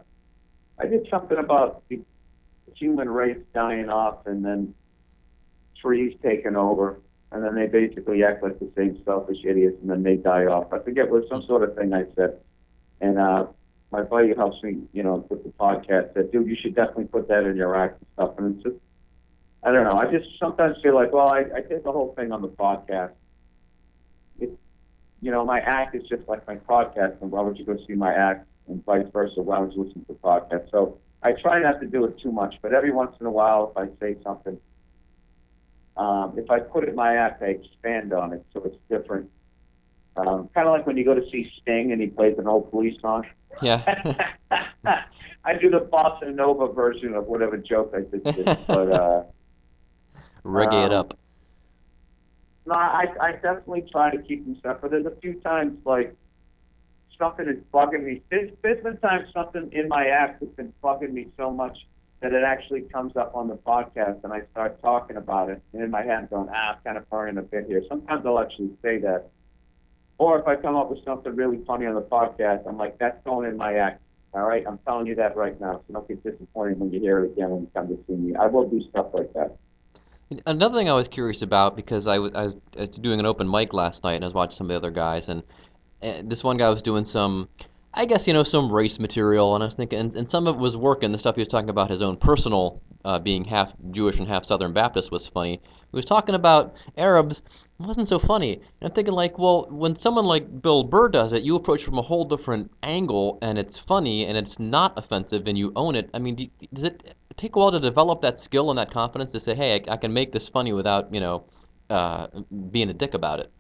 I 0.80 0.86
did 0.86 1.08
something 1.10 1.38
about 1.38 1.84
the 1.90 2.02
human 2.76 3.10
race 3.10 3.40
dying 3.54 3.90
off 3.90 4.28
and 4.28 4.46
then 4.46 4.76
trees 5.82 6.16
taking 6.22 6.56
over. 6.56 7.00
And 7.32 7.44
then 7.44 7.56
they 7.56 7.66
basically 7.66 8.24
act 8.24 8.44
like 8.44 8.60
the 8.60 8.70
same 8.78 9.02
selfish 9.04 9.38
idiots 9.44 9.78
and 9.82 9.90
then 9.90 10.04
they 10.04 10.18
die 10.18 10.46
off. 10.46 10.72
I 10.72 10.80
forget 10.80 11.10
what 11.10 11.28
some 11.30 11.44
sort 11.48 11.64
of 11.64 11.76
thing 11.76 11.92
I 11.94 12.04
said. 12.16 12.38
And, 13.02 13.18
uh, 13.18 13.48
my 13.92 14.02
buddy 14.02 14.34
helps 14.36 14.62
me, 14.64 14.82
you 14.92 15.04
know, 15.04 15.26
with 15.30 15.44
the 15.44 15.50
podcast 15.50 16.14
said, 16.16 16.32
dude, 16.32 16.48
you 16.48 16.56
should 16.60 16.74
definitely 16.74 17.06
put 17.06 17.28
that 17.28 17.44
in 17.44 17.56
your 17.56 17.76
act 17.76 18.02
and 18.02 18.08
stuff. 18.14 18.38
And 18.40 18.56
it's 18.56 18.64
just, 18.64 18.83
I 19.66 19.72
don't 19.72 19.86
know. 19.86 19.98
I 19.98 20.12
just 20.12 20.28
sometimes 20.40 20.78
feel 20.84 20.94
like, 20.96 21.14
well, 21.14 21.30
I, 21.30 21.44
I 21.56 21.62
did 21.62 21.84
the 21.84 21.92
whole 21.92 22.14
thing 22.16 22.32
on 22.32 22.42
the 22.42 22.50
podcast. 22.50 23.14
It, 24.40 24.50
you 25.22 25.32
know, 25.32 25.46
my 25.46 25.60
act 25.60 25.96
is 25.96 26.04
just 26.10 26.28
like 26.28 26.46
my 26.48 26.56
podcast, 26.56 27.22
and 27.22 27.32
why 27.32 27.42
would 27.42 27.58
you 27.58 27.66
go 27.66 27.78
see 27.88 27.94
my 27.94 28.14
act, 28.14 28.46
and 28.68 28.84
vice 28.86 29.06
versa? 29.14 29.42
Why 29.42 29.60
would 29.60 29.74
you 29.74 29.84
listen 29.84 30.02
to 30.06 30.14
the 30.14 30.20
podcast? 30.20 30.70
So 30.72 30.98
I 31.22 31.32
try 31.34 31.60
not 31.62 31.80
to 31.80 31.88
do 31.88 32.04
it 32.06 32.20
too 32.20 32.32
much, 32.32 32.56
but 32.62 32.74
every 32.74 32.92
once 32.92 33.16
in 33.22 33.26
a 33.26 33.32
while, 33.32 33.72
if 33.72 33.78
I 33.78 33.88
say 34.00 34.18
something, 34.24 34.60
um, 35.96 36.34
if 36.38 36.50
I 36.52 36.60
put 36.60 36.84
it 36.84 36.90
in 36.90 36.96
my 36.96 37.16
act, 37.16 37.42
I 37.42 37.48
expand 37.48 38.12
on 38.14 38.34
it 38.34 38.46
so 38.52 38.64
it's 38.64 38.76
different 38.90 39.30
Um, 40.16 40.50
kind 40.54 40.68
of 40.68 40.74
like 40.74 40.86
when 40.86 40.98
you 40.98 41.06
go 41.06 41.16
to 41.16 41.28
see 41.32 41.50
Sting 41.62 41.92
and 41.92 42.02
he 42.02 42.08
plays 42.08 42.38
an 42.38 42.48
old 42.48 42.70
police 42.70 43.00
song. 43.02 43.26
Yeah. 43.62 43.82
I 45.46 45.54
do 45.60 45.70
the 45.70 45.80
Bossa 45.80 46.34
Nova 46.34 46.72
version 46.72 47.14
of 47.14 47.26
whatever 47.26 47.58
joke 47.58 47.94
I 47.96 48.02
did, 48.02 48.46
but 48.68 48.92
uh, 48.92 49.24
Reggae 50.46 50.86
it 50.86 50.94
Um, 50.94 51.00
up. 51.00 51.18
no, 52.66 52.76
I 52.76 53.06
I 53.20 53.32
definitely 53.34 53.86
try 53.92 54.12
to 54.16 54.22
keep 54.22 54.46
them 54.46 54.58
separate. 54.62 54.92
There's 54.92 55.06
a 55.06 55.16
few 55.22 55.36
times 55.42 55.78
like 55.86 56.16
something 57.18 57.48
is 57.48 57.58
bugging 57.74 58.04
me. 58.04 58.22
There's, 58.30 58.52
there's 58.62 58.84
been 58.84 58.98
times 58.98 59.30
something 59.34 59.70
in 59.72 59.88
my 59.88 60.08
act 60.08 60.42
has 60.42 60.50
been 60.52 60.74
bugging 60.84 61.12
me 61.14 61.28
so 61.38 61.52
much 61.52 61.78
that 62.22 62.34
it 62.34 62.44
actually 62.44 62.82
comes 62.82 63.16
up 63.18 63.36
on 63.36 63.48
the 63.50 63.56
podcast 63.56 64.24
and 64.24 64.32
I 64.34 64.42
start 64.52 64.82
talking 64.82 65.18
about 65.18 65.50
it 65.50 65.62
and 65.74 65.84
in 65.84 65.92
my 65.92 66.02
head 66.02 66.20
I'm 66.20 66.28
going, 66.28 66.50
ah, 66.54 66.72
I'm 66.76 66.78
kind 66.84 66.98
of 66.98 67.10
burning 67.10 67.38
a 67.38 67.42
bit 67.42 67.66
here. 67.68 67.84
Sometimes 67.88 68.26
I'll 68.26 68.40
actually 68.40 68.72
say 68.82 68.98
that. 69.00 69.30
Or 70.18 70.40
if 70.40 70.48
I 70.48 70.56
come 70.56 70.76
up 70.76 70.90
with 70.90 71.04
something 71.04 71.36
really 71.36 71.60
funny 71.66 71.86
on 71.86 71.96
the 71.96 72.02
podcast, 72.02 72.68
I'm 72.68 72.78
like, 72.78 72.98
that's 72.98 73.22
going 73.26 73.50
in 73.50 73.58
my 73.58 73.76
act. 73.76 74.02
All 74.34 74.44
right, 74.48 74.64
I'm 74.66 74.80
telling 74.80 75.06
you 75.06 75.16
that 75.16 75.36
right 75.36 75.60
now. 75.60 75.82
So 75.88 75.94
don't 75.94 76.08
get 76.08 76.24
disappointed 76.24 76.80
when 76.80 76.92
you 76.92 77.00
hear 77.00 77.24
it 77.26 77.32
again 77.34 77.50
when 77.50 77.62
you 77.62 77.72
come 77.76 77.88
to 77.90 78.00
see 78.08 78.14
me. 78.16 78.36
I 78.36 78.48
will 78.48 78.68
do 78.70 78.82
stuff 78.90 79.08
like 79.14 79.34
that. 79.34 79.58
Another 80.46 80.78
thing 80.78 80.90
I 80.90 80.94
was 80.94 81.08
curious 81.08 81.42
about 81.42 81.76
because 81.76 82.08
I 82.08 82.20
was, 82.20 82.32
I 82.36 82.82
was 82.82 82.90
doing 82.90 83.20
an 83.20 83.26
open 83.26 83.50
mic 83.50 83.74
last 83.74 84.04
night 84.04 84.16
and 84.16 84.24
I 84.24 84.28
was 84.28 84.34
watching 84.34 84.56
some 84.56 84.66
of 84.66 84.70
the 84.70 84.76
other 84.76 84.92
guys 84.92 85.30
and, 85.30 85.44
and 86.02 86.30
this 86.30 86.44
one 86.44 86.58
guy 86.58 86.70
was 86.70 86.82
doing 86.82 87.04
some, 87.04 87.50
I 87.94 88.06
guess 88.06 88.28
you 88.28 88.34
know 88.34 88.44
some 88.44 88.72
race 88.72 89.00
material 89.00 89.56
and 89.56 89.64
I 89.64 89.68
was 89.68 89.76
thinking 89.76 90.00
and, 90.00 90.16
and 90.16 90.30
some 90.30 90.48
of 90.48 90.56
it 90.56 90.60
was 90.60 90.78
working. 90.78 91.12
The 91.12 91.20
stuff 91.20 91.36
he 91.36 91.42
was 91.42 91.48
talking 91.48 91.70
about 91.70 91.90
his 91.90 92.02
own 92.02 92.18
personal 92.18 92.82
uh, 93.06 93.20
being 93.20 93.44
half 93.44 93.74
Jewish 93.92 94.20
and 94.20 94.28
half 94.28 94.46
Southern 94.46 94.74
Baptist 94.74 95.12
was 95.12 95.28
funny. 95.28 95.62
He 95.64 95.96
was 95.96 96.06
talking 96.06 96.36
about 96.36 96.76
Arabs 96.98 97.44
it 97.84 97.88
wasn't 97.88 98.08
so 98.08 98.18
funny. 98.18 98.54
And 98.54 98.90
I'm 98.90 98.92
thinking 98.92 99.14
like, 99.14 99.38
well, 99.38 99.68
when 99.70 99.96
someone 99.96 100.26
like 100.26 100.62
Bill 100.62 100.84
Burr 100.84 101.10
does 101.10 101.34
it, 101.34 101.44
you 101.44 101.56
approach 101.56 101.84
from 101.84 101.98
a 101.98 102.02
whole 102.02 102.24
different 102.24 102.72
angle 102.82 103.40
and 103.42 103.58
it's 103.58 103.78
funny 103.78 104.26
and 104.26 104.38
it's 104.38 104.58
not 104.58 104.98
offensive 104.98 105.48
and 105.48 105.58
you 105.58 105.74
own 105.76 105.96
it. 105.96 106.10
I 106.14 106.20
mean, 106.20 106.36
do, 106.36 106.48
does 106.74 106.86
it 106.86 107.16
take 107.38 107.56
a 107.56 107.60
while 107.60 107.72
to 107.72 107.80
develop 107.80 108.22
that 108.22 108.40
skill 108.40 108.70
and 108.70 108.78
that 108.78 108.92
confidence 108.92 109.32
to 109.34 109.40
say, 109.40 109.56
hey, 109.56 109.76
I, 109.88 109.94
I 109.94 109.98
can 109.98 110.14
make 110.14 110.32
this 110.32 110.48
funny 110.48 110.74
without, 110.74 111.14
you 111.14 111.20
know, 111.20 111.46
uh, 111.90 112.28
being 112.72 112.90
a 112.90 112.94
dick 112.94 113.14
about 113.14 113.40
it? 113.40 113.52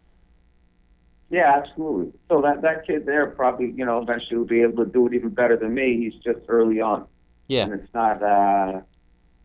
Yeah, 1.30 1.52
absolutely. 1.56 2.14
So 2.30 2.42
that 2.42 2.62
that 2.62 2.86
kid 2.86 3.06
there 3.06 3.28
probably, 3.28 3.74
you 3.76 3.86
know, 3.86 4.02
eventually 4.02 4.38
will 4.38 4.46
be 4.46 4.62
able 4.62 4.86
to 4.86 4.92
do 4.92 5.08
it 5.08 5.14
even 5.14 5.30
better 5.30 5.58
than 5.58 5.74
me. 5.74 5.98
He's 5.98 6.22
just 6.24 6.46
early 6.48 6.80
on. 6.80 7.08
Yeah. 7.48 7.66
and 7.66 7.74
it's 7.74 7.94
not 7.94 8.24
uh 8.24 8.82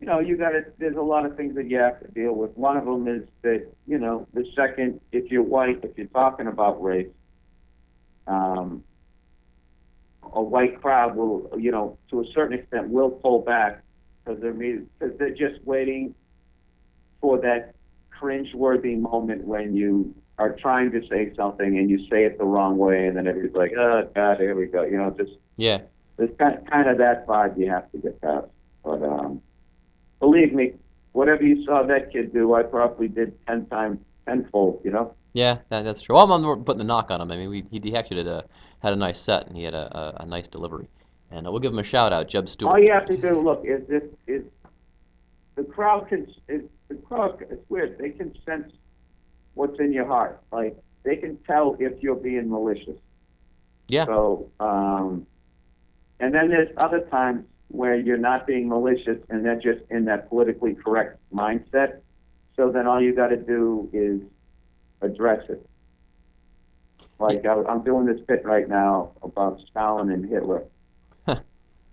you 0.01 0.07
know 0.07 0.21
you 0.21 0.37
got 0.37 0.51
to 0.51 0.65
there's 0.79 0.97
a 0.97 1.03
lot 1.03 1.27
of 1.27 1.37
things 1.37 1.55
that 1.57 1.69
you 1.69 1.79
have 1.79 2.01
to 2.01 2.09
deal 2.09 2.33
with 2.33 2.57
one 2.57 2.77
of 2.77 2.85
them 2.85 3.09
is 3.09 3.25
that 3.43 3.67
you 3.87 3.99
know 3.99 4.27
the 4.33 4.45
second 4.55 5.01
if 5.13 5.31
you're 5.31 5.43
white 5.43 5.81
if 5.83 5.97
you're 5.99 6.07
talking 6.09 6.47
about 6.47 6.83
race 6.83 7.09
um 8.27 8.85
a 10.33 10.43
white 10.43 10.81
crowd 10.81 11.17
will 11.17 11.51
you 11.59 11.71
know 11.71 11.99
to 12.11 12.21
a 12.21 12.25
certain 12.35 12.59
extent 12.59 12.89
will 12.89 13.11
pull 13.11 13.41
back 13.41 13.83
because 14.29 14.43
they're 14.43 14.53
because 14.53 15.19
they're 15.19 15.31
just 15.31 15.65
waiting 15.65 16.15
for 17.21 17.39
that 17.41 17.75
cringe-worthy 18.11 18.97
moment 18.97 19.45
when 19.45 19.75
you 19.75 20.15
are 20.39 20.53
trying 20.53 20.91
to 20.93 21.01
say 21.09 21.33
something 21.35 21.79
and 21.79 21.89
you 21.91 21.99
say 22.09 22.25
it 22.25 22.39
the 22.39 22.45
wrong 22.45 22.77
way 22.77 23.07
and 23.07 23.17
then 23.17 23.27
everybody's 23.27 23.57
like 23.57 23.73
oh 23.79 24.09
god 24.15 24.39
here 24.39 24.55
we 24.55 24.67
go 24.67 24.83
you 24.85 24.97
know 24.97 25.15
just 25.17 25.33
Yeah. 25.57 25.81
there's 26.17 26.31
kind 26.39 26.59
kind 26.71 26.89
of 26.89 26.99
that 26.99 27.27
vibe 27.27 27.59
you 27.59 27.71
have 27.71 27.91
to 27.93 27.99
get 27.99 28.21
past. 28.21 28.47
But 28.85 29.03
um, 29.03 29.43
believe 30.21 30.53
me, 30.53 30.75
whatever 31.13 31.43
you 31.43 31.65
saw 31.65 31.83
that 31.83 32.13
kid 32.13 32.33
do, 32.33 32.55
I 32.55 32.63
probably 32.63 33.09
did 33.09 33.35
ten 33.47 33.67
times, 33.67 33.99
tenfold. 34.27 34.81
You 34.85 34.93
know. 34.93 35.15
Yeah, 35.35 35.59
that, 35.69 35.83
that's 35.83 36.01
true. 36.01 36.15
Well, 36.15 36.33
I'm 36.33 36.43
not 36.43 36.65
putting 36.65 36.79
the 36.79 36.85
knock 36.85 37.11
on 37.11 37.21
him. 37.21 37.31
I 37.31 37.37
mean, 37.37 37.51
we, 37.51 37.65
he, 37.71 37.81
he 37.81 37.95
actually 37.95 38.23
did 38.23 38.29
a, 38.29 38.45
had 38.81 38.93
a 38.93 38.97
nice 38.97 39.21
set 39.21 39.47
and 39.47 39.57
he 39.57 39.65
had 39.65 39.75
a, 39.75 39.99
a, 39.99 40.23
a 40.23 40.27
nice 40.27 40.49
delivery. 40.49 40.89
And 41.31 41.47
uh, 41.47 41.51
we'll 41.51 41.61
give 41.61 41.73
him 41.73 41.79
a 41.79 41.85
shout 41.85 42.13
out, 42.13 42.29
Jeb 42.29 42.49
Stewart. 42.49 42.75
All 42.75 42.83
you 42.83 42.93
have 42.93 43.07
to 43.07 43.17
do, 43.17 43.39
look, 43.39 43.63
is 43.65 43.83
is 43.89 44.03
is 44.27 44.43
the 45.57 45.65
crowd 45.65 46.09
can 46.09 46.27
is 46.49 46.63
the 46.89 46.95
crowd. 46.95 47.45
It's 47.51 47.69
weird. 47.69 47.99
They 47.99 48.11
can 48.11 48.35
sense 48.47 48.73
what's 49.55 49.79
in 49.79 49.93
your 49.93 50.07
heart. 50.07 50.41
Like 50.53 50.77
they 51.03 51.17
can 51.17 51.37
tell 51.47 51.77
if 51.79 52.03
you're 52.03 52.17
being 52.17 52.49
malicious. 52.49 52.99
Yeah. 53.89 54.05
So, 54.05 54.51
um, 54.61 55.27
and 56.21 56.35
then 56.35 56.49
there's 56.49 56.69
other 56.77 57.01
times 57.01 57.45
where 57.69 57.97
you're 57.97 58.19
not 58.19 58.47
being 58.47 58.69
malicious 58.69 59.19
and 59.29 59.45
they're 59.45 59.61
just 59.61 59.81
in 59.91 60.07
that 60.07 60.29
politically 60.29 60.75
correct 60.75 61.19
mindset. 61.33 62.01
So 62.57 62.71
then 62.71 62.87
all 62.87 63.01
you 63.01 63.15
got 63.15 63.29
to 63.29 63.37
do 63.37 63.89
is 63.93 64.21
address 65.01 65.45
it. 65.49 65.65
Like 67.19 67.45
I, 67.45 67.63
I'm 67.69 67.83
doing 67.83 68.07
this 68.07 68.21
bit 68.21 68.45
right 68.45 68.69
now 68.69 69.13
about 69.23 69.61
Stalin 69.71 70.11
and 70.11 70.29
Hitler. 70.29 70.65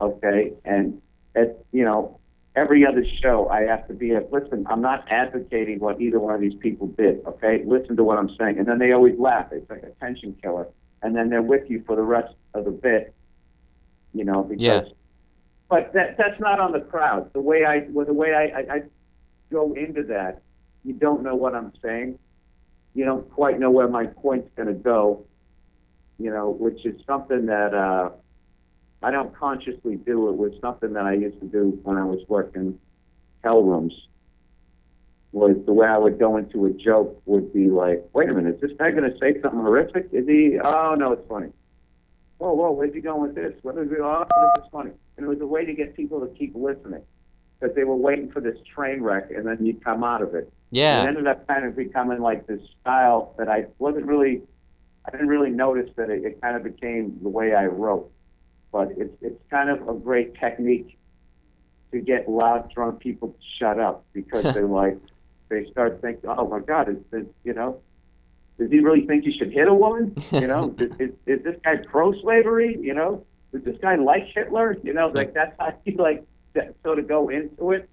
Okay, 0.01 0.53
and 0.63 1.01
at 1.35 1.63
you 1.71 1.83
know 1.83 2.19
every 2.55 2.85
other 2.85 3.05
show 3.21 3.49
I 3.49 3.63
have 3.63 3.87
to 3.87 3.93
be 3.93 4.11
a 4.11 4.21
listen. 4.31 4.65
I'm 4.69 4.81
not 4.81 5.05
advocating 5.09 5.79
what 5.79 5.99
either 6.01 6.19
one 6.19 6.33
of 6.33 6.41
these 6.41 6.55
people 6.55 6.87
did. 6.87 7.25
Okay, 7.25 7.63
listen 7.65 7.95
to 7.97 8.03
what 8.03 8.17
I'm 8.17 8.29
saying, 8.37 8.57
and 8.59 8.67
then 8.67 8.79
they 8.79 8.91
always 8.91 9.17
laugh. 9.19 9.47
It's 9.51 9.69
like 9.69 9.83
a 9.83 9.91
tension 9.99 10.35
killer, 10.41 10.67
and 11.01 11.15
then 11.15 11.29
they're 11.29 11.41
with 11.41 11.69
you 11.69 11.83
for 11.85 11.95
the 11.95 12.03
rest 12.03 12.33
of 12.53 12.65
the 12.65 12.71
bit. 12.71 13.13
You 14.13 14.23
know, 14.23 14.43
because. 14.43 14.61
Yeah. 14.61 14.81
But 15.67 15.93
that 15.93 16.15
that's 16.17 16.39
not 16.39 16.59
on 16.59 16.73
the 16.73 16.79
crowd. 16.79 17.33
The 17.33 17.41
way 17.41 17.65
I 17.65 17.87
well, 17.89 18.05
the 18.05 18.13
way 18.13 18.33
I, 18.33 18.59
I, 18.59 18.75
I 18.75 18.81
go 19.51 19.73
into 19.73 20.03
that, 20.03 20.41
you 20.83 20.93
don't 20.93 21.23
know 21.23 21.35
what 21.35 21.55
I'm 21.55 21.73
saying. 21.81 22.19
You 22.93 23.03
don't 23.03 23.29
quite 23.31 23.59
know 23.59 23.71
where 23.71 23.87
my 23.87 24.05
point's 24.05 24.49
going 24.55 24.67
to 24.67 24.73
go. 24.73 25.25
You 26.19 26.29
know, 26.29 26.51
which 26.51 26.85
is 26.85 27.01
something 27.05 27.47
that 27.47 27.73
uh, 27.73 28.11
I 29.05 29.11
don't 29.11 29.35
consciously 29.35 29.97
do. 29.97 30.29
It 30.29 30.35
was 30.35 30.51
something 30.59 30.93
that 30.93 31.05
I 31.05 31.13
used 31.13 31.39
to 31.39 31.45
do 31.45 31.79
when 31.83 31.95
I 31.95 32.03
was 32.03 32.25
working 32.27 32.79
hell 33.43 33.61
rooms. 33.61 33.93
Was 35.31 35.55
the 35.67 35.73
way 35.73 35.85
I 35.85 35.99
would 35.99 36.17
go 36.17 36.37
into 36.37 36.65
a 36.65 36.71
joke 36.71 37.21
would 37.27 37.53
be 37.53 37.69
like, 37.69 38.03
wait 38.13 38.29
a 38.29 38.33
minute, 38.33 38.55
is 38.55 38.61
this 38.61 38.71
guy 38.79 38.89
going 38.89 39.03
to 39.03 39.15
say 39.19 39.39
something 39.41 39.59
horrific? 39.59 40.07
Is 40.11 40.27
he? 40.27 40.57
Oh 40.63 40.95
no, 40.97 41.11
it's 41.11 41.27
funny. 41.29 41.49
Whoa, 42.39 42.53
whoa, 42.53 42.71
where's 42.71 42.95
he 42.95 42.99
going 42.99 43.21
with 43.21 43.35
this? 43.35 43.53
What 43.61 43.77
is 43.77 43.91
it? 43.91 43.99
Oh, 44.01 44.25
this 44.55 44.65
is 44.65 44.71
funny. 44.71 44.91
And 45.17 45.25
it 45.27 45.29
was 45.29 45.39
a 45.39 45.45
way 45.45 45.65
to 45.65 45.73
get 45.75 45.95
people 45.95 46.19
to 46.21 46.27
keep 46.33 46.55
listening 46.55 47.03
because 47.59 47.75
they 47.75 47.83
were 47.83 47.95
waiting 47.95 48.31
for 48.31 48.41
this 48.41 48.57
train 48.73 49.03
wreck, 49.03 49.29
and 49.29 49.45
then 49.45 49.63
you'd 49.63 49.83
come 49.83 50.03
out 50.03 50.23
of 50.23 50.33
it. 50.33 50.51
Yeah. 50.71 51.03
It 51.03 51.09
ended 51.09 51.27
up 51.27 51.47
kind 51.47 51.63
of 51.63 51.75
becoming 51.75 52.21
like 52.21 52.47
this 52.47 52.61
style 52.81 53.35
that 53.37 53.49
I 53.49 53.67
wasn't 53.77 54.07
really, 54.07 54.41
I 55.05 55.11
didn't 55.11 55.27
really 55.27 55.51
notice 55.51 55.91
that 55.95 56.09
it, 56.09 56.25
it 56.25 56.41
kind 56.41 56.55
of 56.55 56.63
became 56.63 57.19
the 57.21 57.29
way 57.29 57.53
I 57.53 57.67
wrote. 57.67 58.11
But 58.75 58.91
it's 58.97 59.15
it's 59.21 59.41
kind 59.49 59.69
of 59.69 59.87
a 59.87 59.93
great 59.93 60.35
technique 60.35 60.97
to 61.93 62.01
get 62.01 62.27
loud, 62.27 62.69
drunk 62.73 62.99
people 62.99 63.29
to 63.29 63.37
shut 63.57 63.79
up 63.79 64.03
because 64.11 64.43
they're 64.53 64.67
like, 64.67 64.97
they 65.47 65.65
start 65.71 66.01
thinking, 66.01 66.29
oh 66.29 66.45
my 66.49 66.59
God, 66.59 66.89
is 66.89 66.97
this, 67.09 67.23
you 67.45 67.53
know, 67.53 67.79
does 68.59 68.69
he 68.69 68.81
really 68.81 69.07
think 69.07 69.23
you 69.23 69.31
should 69.31 69.53
hit 69.53 69.69
a 69.69 69.73
woman? 69.73 70.13
You 70.29 70.47
know, 70.47 70.75
is, 70.77 70.91
is, 70.99 71.11
is 71.25 71.43
this 71.45 71.55
guy 71.63 71.77
pro-slavery? 71.89 72.77
You 72.81 72.93
know, 72.93 73.25
does 73.53 73.63
this 73.63 73.77
guy 73.81 73.95
like 73.95 74.25
Hitler? 74.35 74.75
You 74.83 74.91
know, 74.91 75.07
like 75.07 75.33
that's 75.33 75.55
how 75.57 75.73
you 75.85 75.95
like 75.95 76.25
that, 76.51 76.75
sort 76.83 76.99
of 76.99 77.07
go 77.07 77.29
into 77.29 77.71
it 77.71 77.89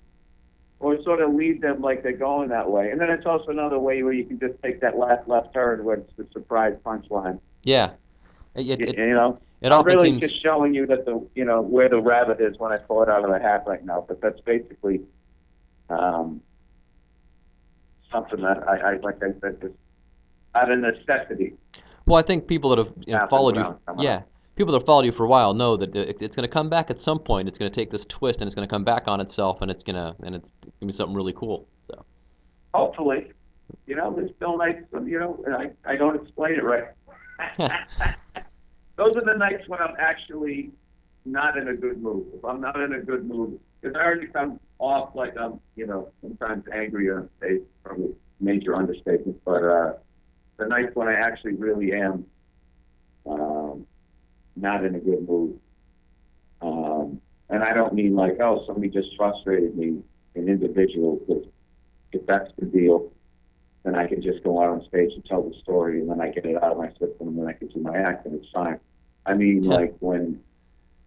or 0.81 1.01
sort 1.05 1.21
of 1.21 1.33
lead 1.33 1.62
them 1.62 1.81
like 1.81 2.03
they're 2.03 2.11
going 2.11 2.49
that 2.49 2.68
way. 2.68 2.90
And 2.90 3.01
then 3.01 3.09
it's 3.09 3.25
also 3.25 3.53
another 3.53 3.79
way 3.79 4.03
where 4.03 4.12
you 4.12 4.25
can 4.25 4.40
just 4.40 4.61
take 4.64 4.81
that 4.81 4.99
last 4.99 5.29
left 5.29 5.55
turn 5.55 5.85
where 5.85 5.99
it's 5.99 6.12
the 6.16 6.27
surprise 6.33 6.75
punchline. 6.85 7.38
Yeah. 7.62 7.92
It, 8.57 8.68
it, 8.68 8.81
it, 8.81 8.99
you 8.99 9.14
know, 9.14 9.38
it 9.62 9.70
I'm 9.70 9.81
often 9.81 9.94
really 9.94 10.09
seems. 10.09 10.20
just 10.22 10.42
showing 10.42 10.75
you 10.75 10.87
that 10.87 11.05
the 11.05 11.25
you 11.35 11.44
know 11.44 11.61
where 11.61 11.88
the 11.88 12.01
rabbit 12.01 12.40
is 12.40 12.59
when 12.59 12.72
I 12.72 12.79
pull 12.79 13.03
it 13.03 13.09
out 13.09 13.25
of 13.25 13.31
the 13.31 13.38
hat 13.38 13.62
right 13.66 13.85
now. 13.85 14.05
But 14.07 14.20
that's 14.20 14.40
basically 14.40 15.03
um, 15.88 16.40
something 18.11 18.40
that 18.40 18.68
I, 18.68 18.77
I 18.77 18.96
like 18.96 19.22
I 19.22 19.29
said, 19.40 19.61
just 19.61 19.75
out 20.57 20.70
of 20.70 20.79
necessity. 20.81 21.55
Well, 22.07 22.18
I 22.18 22.22
think 22.22 22.48
people 22.48 22.70
that 22.70 22.79
have 22.79 22.92
you 23.07 23.14
know, 23.14 23.27
followed 23.31 23.57
you, 23.57 23.79
yeah, 23.98 24.22
people 24.57 24.72
that 24.72 24.81
have 24.81 24.87
followed 24.87 25.07
you 25.07 25.12
for 25.12 25.25
a 25.25 25.29
while 25.29 25.55
know 25.55 25.77
that 25.77 25.94
it, 25.94 26.20
it's 26.20 26.35
going 26.35 26.46
to 26.46 26.53
come 26.53 26.68
back 26.68 26.90
at 26.90 26.98
some 26.98 27.20
point. 27.20 27.46
It's 27.46 27.59
going 27.59 27.70
to 27.70 27.75
take 27.75 27.90
this 27.90 28.05
twist 28.07 28.40
and 28.40 28.48
it's 28.48 28.57
going 28.57 28.66
to 28.66 28.72
come 28.72 28.83
back 28.83 29.07
on 29.07 29.20
itself, 29.20 29.62
and 29.62 29.70
it's 29.70 29.85
gonna 29.85 30.16
and 30.25 30.35
it's 30.35 30.53
going 30.64 30.72
to 30.81 30.87
be 30.87 30.92
something 30.92 31.14
really 31.14 31.35
cool. 31.35 31.68
So 31.88 32.05
Hopefully, 32.75 33.31
you 33.87 33.94
know, 33.94 34.12
there's 34.12 34.33
still 34.35 34.59
when 34.59 35.07
you 35.07 35.20
know 35.20 35.44
I 35.57 35.92
I 35.92 35.96
don't 35.96 36.20
explain 36.20 36.55
it 36.55 36.64
right. 36.64 36.85
Those 38.96 39.16
are 39.16 39.24
the 39.24 39.37
nights 39.37 39.68
when 39.68 39.81
I'm 39.81 39.94
actually 39.98 40.70
not 41.24 41.57
in 41.57 41.68
a 41.68 41.74
good 41.74 42.02
mood. 42.02 42.26
If 42.35 42.44
I'm 42.44 42.61
not 42.61 42.81
in 42.81 42.92
a 42.94 43.00
good 43.00 43.26
mood, 43.28 43.59
because 43.81 43.96
I 43.96 44.05
already 44.05 44.26
come 44.26 44.61
off 44.78 45.14
like 45.14 45.37
I'm, 45.38 45.61
you 45.76 45.87
know, 45.87 46.11
sometimes 46.20 46.64
angry 46.72 47.11
on 47.11 47.28
stage, 47.38 47.62
probably 47.85 48.14
major 48.40 48.74
understatement. 48.74 49.40
But 49.44 49.64
uh, 49.64 49.92
the 50.57 50.66
nights 50.66 50.94
when 50.94 51.09
I 51.09 51.14
actually 51.14 51.55
really 51.55 51.92
am 51.92 52.26
um, 53.26 53.87
not 54.57 54.85
in 54.85 54.94
a 54.94 55.00
good 55.00 55.26
mood, 55.26 55.59
um, 56.61 57.20
and 57.48 57.62
I 57.62 57.72
don't 57.72 57.94
mean 57.94 58.14
like, 58.14 58.38
oh, 58.40 58.64
somebody 58.66 58.88
just 58.88 59.16
frustrated 59.16 59.76
me, 59.76 60.02
an 60.35 60.48
individual. 60.48 61.16
Because 61.16 61.46
if 62.12 62.26
that's 62.26 62.50
the 62.59 62.66
deal, 62.66 63.11
then 63.85 63.95
I 63.97 64.07
can 64.07 64.23
just 64.23 64.42
go 64.45 64.62
out 64.62 64.68
on 64.71 64.85
stage 64.87 65.11
and 65.14 65.25
tell 65.25 65.42
the 65.42 65.55
story, 65.62 66.01
and 66.01 66.11
then 66.11 66.21
I 66.21 66.31
get 66.31 66.45
it 66.47 66.57
out 66.62 66.73
of 66.73 66.79
my 66.79 66.90
system, 66.90 67.29
and 67.29 67.38
then 67.38 67.47
I 67.49 67.53
can 67.53 67.68
do 67.68 67.81
my 67.81 67.97
act, 67.97 68.27
and 68.27 68.35
it's 68.35 68.51
fine. 68.53 68.79
I 69.27 69.35
mean, 69.35 69.64
Yeah. 69.64 69.75
like 69.75 69.97
when 70.01 70.40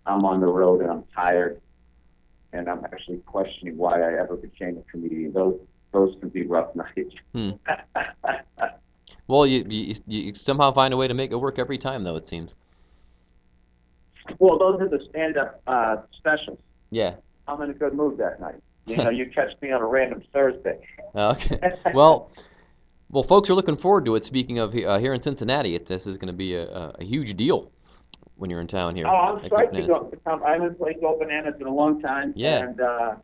I'm 0.06 0.26
on 0.26 0.40
the 0.40 0.48
road 0.48 0.82
and 0.82 0.90
I'm 0.92 1.04
tired, 1.16 1.62
and 2.54 2.70
I'm 2.70 2.84
actually 2.86 3.18
questioning 3.20 3.78
why 3.78 4.02
I 4.02 4.20
ever 4.22 4.36
became 4.36 4.78
a 4.78 4.82
comedian. 4.92 5.34
Those 5.34 5.60
those 5.92 6.16
can 6.20 6.30
be 6.30 6.46
rough 6.46 6.76
nights. 6.76 7.14
Hmm. 7.34 7.52
Well, 9.28 9.48
you, 9.48 9.66
you 9.68 9.96
you 10.06 10.34
somehow 10.36 10.72
find 10.72 10.94
a 10.94 10.98
way 10.98 11.08
to 11.08 11.16
make 11.16 11.32
it 11.32 11.36
work 11.36 11.58
every 11.58 11.80
time, 11.80 12.04
though. 12.04 12.16
It 12.16 12.28
seems. 12.28 12.56
well, 14.38 14.60
those 14.60 14.80
are 14.82 14.88
the 14.88 15.04
stand-up 15.10 15.62
uh, 15.66 15.98
specials. 16.16 16.60
Yeah. 16.92 17.16
I'm 17.48 17.60
in 17.64 17.72
a 17.72 17.74
good 17.74 17.94
mood 17.96 18.18
that 18.20 18.40
night. 18.40 18.62
You 18.86 18.98
know, 19.04 19.10
you 19.10 19.26
catch 19.34 19.60
me 19.62 19.72
on 19.72 19.82
a 19.82 19.86
random 19.88 20.22
Thursday. 20.32 20.78
Okay. 21.16 21.60
Well, 21.96 22.30
well, 23.10 23.24
folks 23.24 23.50
are 23.50 23.54
looking 23.54 23.78
forward 23.78 24.06
to 24.06 24.15
it. 24.15 24.24
Speaking 24.24 24.60
of 24.60 24.76
uh, 24.76 24.98
here 24.98 25.13
in 25.13 25.22
Cincinnati, 25.22 25.76
it, 25.76 25.86
this 25.86 26.08
is 26.08 26.18
going 26.18 26.28
to 26.28 26.34
be 26.34 26.56
a, 26.56 26.68
a, 26.68 27.04
huge 27.04 27.36
deal 27.38 27.72
when 28.36 28.50
you're 28.50 28.62
in 28.62 28.68
town 28.68 28.96
here. 28.96 29.08
Oh, 29.08 29.12
I'm 29.12 29.39
psyched 29.50 29.74
to 29.74 29.88
go 29.88 30.04
to. 30.04 30.44
I 30.44 30.54
haven't 30.54 30.78
played 30.78 31.00
Go 31.02 31.18
Bananas 31.18 31.56
in 31.60 31.68
a 31.68 31.74
long 31.74 32.02
time. 32.02 32.34
Yeah. 32.36 32.63
And 32.63 32.82
uh, 32.82 33.15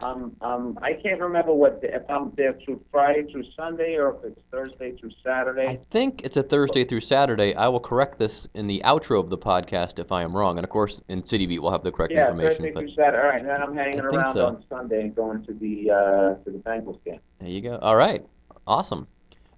um, 0.00 0.36
um, 0.42 0.78
I 0.82 0.92
can't 0.92 1.20
remember 1.20 1.54
what 1.54 1.80
the, 1.80 1.94
if 1.94 2.02
I'm 2.10 2.30
there 2.36 2.54
through 2.64 2.82
Friday 2.90 3.30
through 3.30 3.44
Sunday 3.56 3.94
or 3.94 4.16
if 4.16 4.24
it's 4.24 4.40
Thursday 4.50 4.92
through 4.96 5.12
Saturday. 5.24 5.66
I 5.66 5.80
think 5.90 6.22
it's 6.22 6.36
a 6.36 6.42
Thursday 6.42 6.84
through 6.84 7.00
Saturday. 7.00 7.54
I 7.54 7.68
will 7.68 7.80
correct 7.80 8.18
this 8.18 8.46
in 8.54 8.66
the 8.66 8.82
outro 8.84 9.18
of 9.18 9.30
the 9.30 9.38
podcast 9.38 9.98
if 9.98 10.12
I 10.12 10.22
am 10.22 10.36
wrong, 10.36 10.58
and 10.58 10.64
of 10.64 10.70
course 10.70 11.02
in 11.08 11.24
City 11.24 11.46
Beat 11.46 11.60
we'll 11.60 11.72
have 11.72 11.82
the 11.82 11.92
correct 11.92 12.12
yeah, 12.12 12.28
information. 12.28 12.56
Thursday 12.56 12.70
But 12.72 12.80
through 12.80 12.94
Saturday. 12.94 13.22
All 13.22 13.30
right, 13.30 13.40
and 13.40 13.48
then 13.48 13.62
I'm 13.62 13.74
hanging 13.74 14.00
I 14.00 14.04
around 14.04 14.34
so. 14.34 14.46
on 14.46 14.64
Sunday 14.68 15.00
and 15.02 15.14
going 15.14 15.44
to 15.46 15.54
the 15.54 15.90
uh, 15.90 16.44
to 16.44 16.50
the 16.50 16.58
Bengals 16.58 17.02
game. 17.02 17.20
there 17.40 17.48
you 17.48 17.62
go. 17.62 17.78
All 17.78 17.96
right. 17.96 18.26
Awesome. 18.66 19.06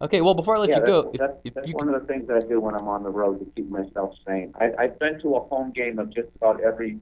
Okay. 0.01 0.21
Well, 0.21 0.35
before 0.35 0.57
I 0.57 0.61
let 0.61 0.69
yeah, 0.71 0.77
you 0.77 0.81
that's, 0.81 0.89
go, 0.89 1.11
if, 1.13 1.19
that's, 1.19 1.33
if 1.45 1.55
that's 1.55 1.69
you 1.69 1.75
one 1.75 1.93
of 1.93 2.01
the 2.01 2.07
things 2.07 2.29
that 2.29 2.37
I 2.37 2.41
do 2.41 2.61
when 2.61 2.75
I'm 2.75 2.89
on 2.89 3.03
the 3.03 3.11
road 3.11 3.41
to 3.41 3.47
keep 3.57 3.69
myself 3.69 4.15
sane. 4.27 4.53
I, 4.61 4.71
I've 4.79 4.99
been 4.99 5.21
to 5.21 5.37
a 5.37 5.41
home 5.41 5.73
game 5.73 5.99
of 5.99 6.15
just 6.15 6.29
about 6.37 6.61
every 6.63 7.01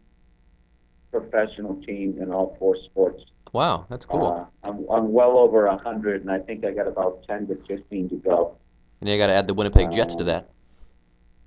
professional 1.11 1.81
team 1.83 2.19
in 2.21 2.33
all 2.33 2.57
four 2.59 2.77
sports. 2.85 3.23
wow, 3.53 3.87
that's 3.88 4.05
cool. 4.05 4.49
Uh, 4.64 4.69
I'm, 4.69 4.87
I'm 4.90 5.12
well 5.12 5.38
over 5.38 5.66
a 5.66 5.77
hundred, 5.77 6.23
and 6.23 6.31
I 6.31 6.38
think 6.38 6.64
I 6.64 6.73
got 6.73 6.87
about 6.87 7.25
ten 7.27 7.47
to 7.49 7.57
fifteen 7.66 8.09
to 8.11 8.16
go. 8.16 8.57
and 9.01 9.09
you 9.09 9.19
got 9.19 9.29
to 9.29 9.35
add 9.35 9.47
the 9.47 9.55
Winnipeg 9.55 9.92
Jets 9.92 10.14
to 10.16 10.23
uh, 10.23 10.27
that. 10.27 10.51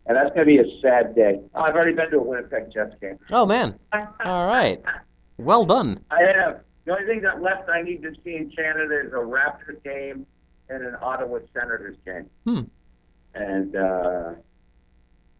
And 0.05 0.17
that's 0.17 0.33
going 0.33 0.39
to 0.39 0.45
be 0.45 0.57
a 0.57 0.81
sad 0.81 1.13
day. 1.13 1.39
Oh, 1.53 1.61
I've 1.61 1.75
already 1.75 1.93
been 1.93 2.09
to 2.09 2.17
a 2.17 2.23
Winnipeg 2.23 2.73
Jets 2.73 2.95
game. 2.99 3.19
Oh 3.29 3.45
man. 3.45 3.77
All 3.93 4.47
right. 4.47 4.81
Well 5.37 5.65
done. 5.65 6.03
I 6.09 6.21
have. 6.23 6.61
The 6.85 6.93
only 6.93 7.05
thing 7.05 7.21
that 7.21 7.41
left 7.41 7.69
I 7.69 7.83
need 7.83 8.01
to 8.01 8.13
see 8.23 8.35
in 8.35 8.49
Canada 8.49 9.01
is 9.05 9.13
a 9.13 9.17
Raptors 9.17 9.83
game 9.83 10.25
and 10.69 10.83
an 10.83 10.95
Ottawa 11.01 11.39
Senators 11.53 11.97
game. 12.05 12.29
Hmm. 12.45 12.61
And 13.33 13.75
uh, 13.75 14.31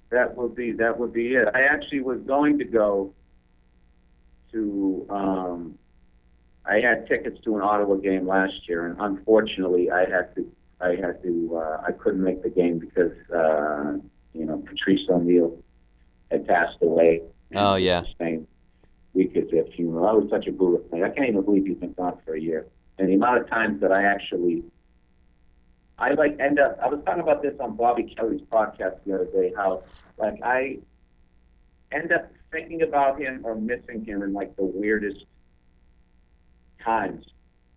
that 0.09 0.35
would 0.35 0.55
be 0.55 0.71
that 0.73 0.99
would 0.99 1.13
be 1.13 1.35
it. 1.35 1.47
I 1.53 1.61
actually 1.63 2.01
was 2.01 2.19
going 2.21 2.57
to 2.59 2.65
go 2.65 3.13
to. 4.51 5.05
Um, 5.09 5.75
I 6.65 6.81
had 6.81 7.07
tickets 7.07 7.39
to 7.45 7.55
an 7.55 7.61
Ottawa 7.61 7.95
game 7.95 8.27
last 8.27 8.67
year, 8.67 8.85
and 8.85 8.99
unfortunately, 8.99 9.89
I 9.89 10.01
had 10.01 10.35
to. 10.35 10.51
I 10.81 10.89
had 10.89 11.21
to. 11.23 11.57
Uh, 11.57 11.81
I 11.87 11.91
couldn't 11.91 12.23
make 12.23 12.43
the 12.43 12.49
game 12.49 12.79
because 12.79 13.13
uh, 13.33 13.93
you 14.33 14.45
know 14.45 14.63
Patrice 14.65 15.01
O'Neal 15.09 15.57
had 16.31 16.47
passed 16.47 16.77
away. 16.81 17.21
Oh, 17.55 17.75
yeah. 17.75 18.03
Same 18.19 18.47
week 19.13 19.35
as 19.35 19.49
their 19.51 19.65
funeral. 19.75 20.05
That 20.05 20.21
was 20.21 20.29
such 20.29 20.47
a 20.47 20.89
thing. 20.89 21.03
I 21.03 21.09
can't 21.09 21.29
even 21.29 21.41
believe 21.41 21.65
he's 21.65 21.77
been 21.77 21.93
gone 21.93 22.19
for 22.25 22.35
a 22.35 22.41
year. 22.41 22.67
And 22.97 23.09
the 23.09 23.13
amount 23.13 23.41
of 23.41 23.49
times 23.49 23.81
that 23.81 23.91
I 23.91 24.03
actually, 24.03 24.63
I 25.99 26.13
like 26.13 26.39
end 26.39 26.59
up. 26.59 26.79
Uh, 26.81 26.85
I 26.85 26.89
was 26.89 27.01
talking 27.05 27.21
about 27.21 27.41
this 27.41 27.53
on 27.59 27.75
Bobby 27.75 28.13
Kelly's 28.15 28.41
podcast 28.51 29.03
the 29.05 29.15
other 29.15 29.25
day. 29.25 29.53
How 29.55 29.83
like 30.17 30.41
I 30.43 30.79
end 31.91 32.11
up 32.11 32.31
thinking 32.51 32.81
about 32.81 33.19
him 33.19 33.41
or 33.43 33.55
missing 33.55 34.05
him 34.05 34.23
in 34.23 34.33
like 34.33 34.55
the 34.55 34.63
weirdest 34.63 35.25
times. 36.83 37.25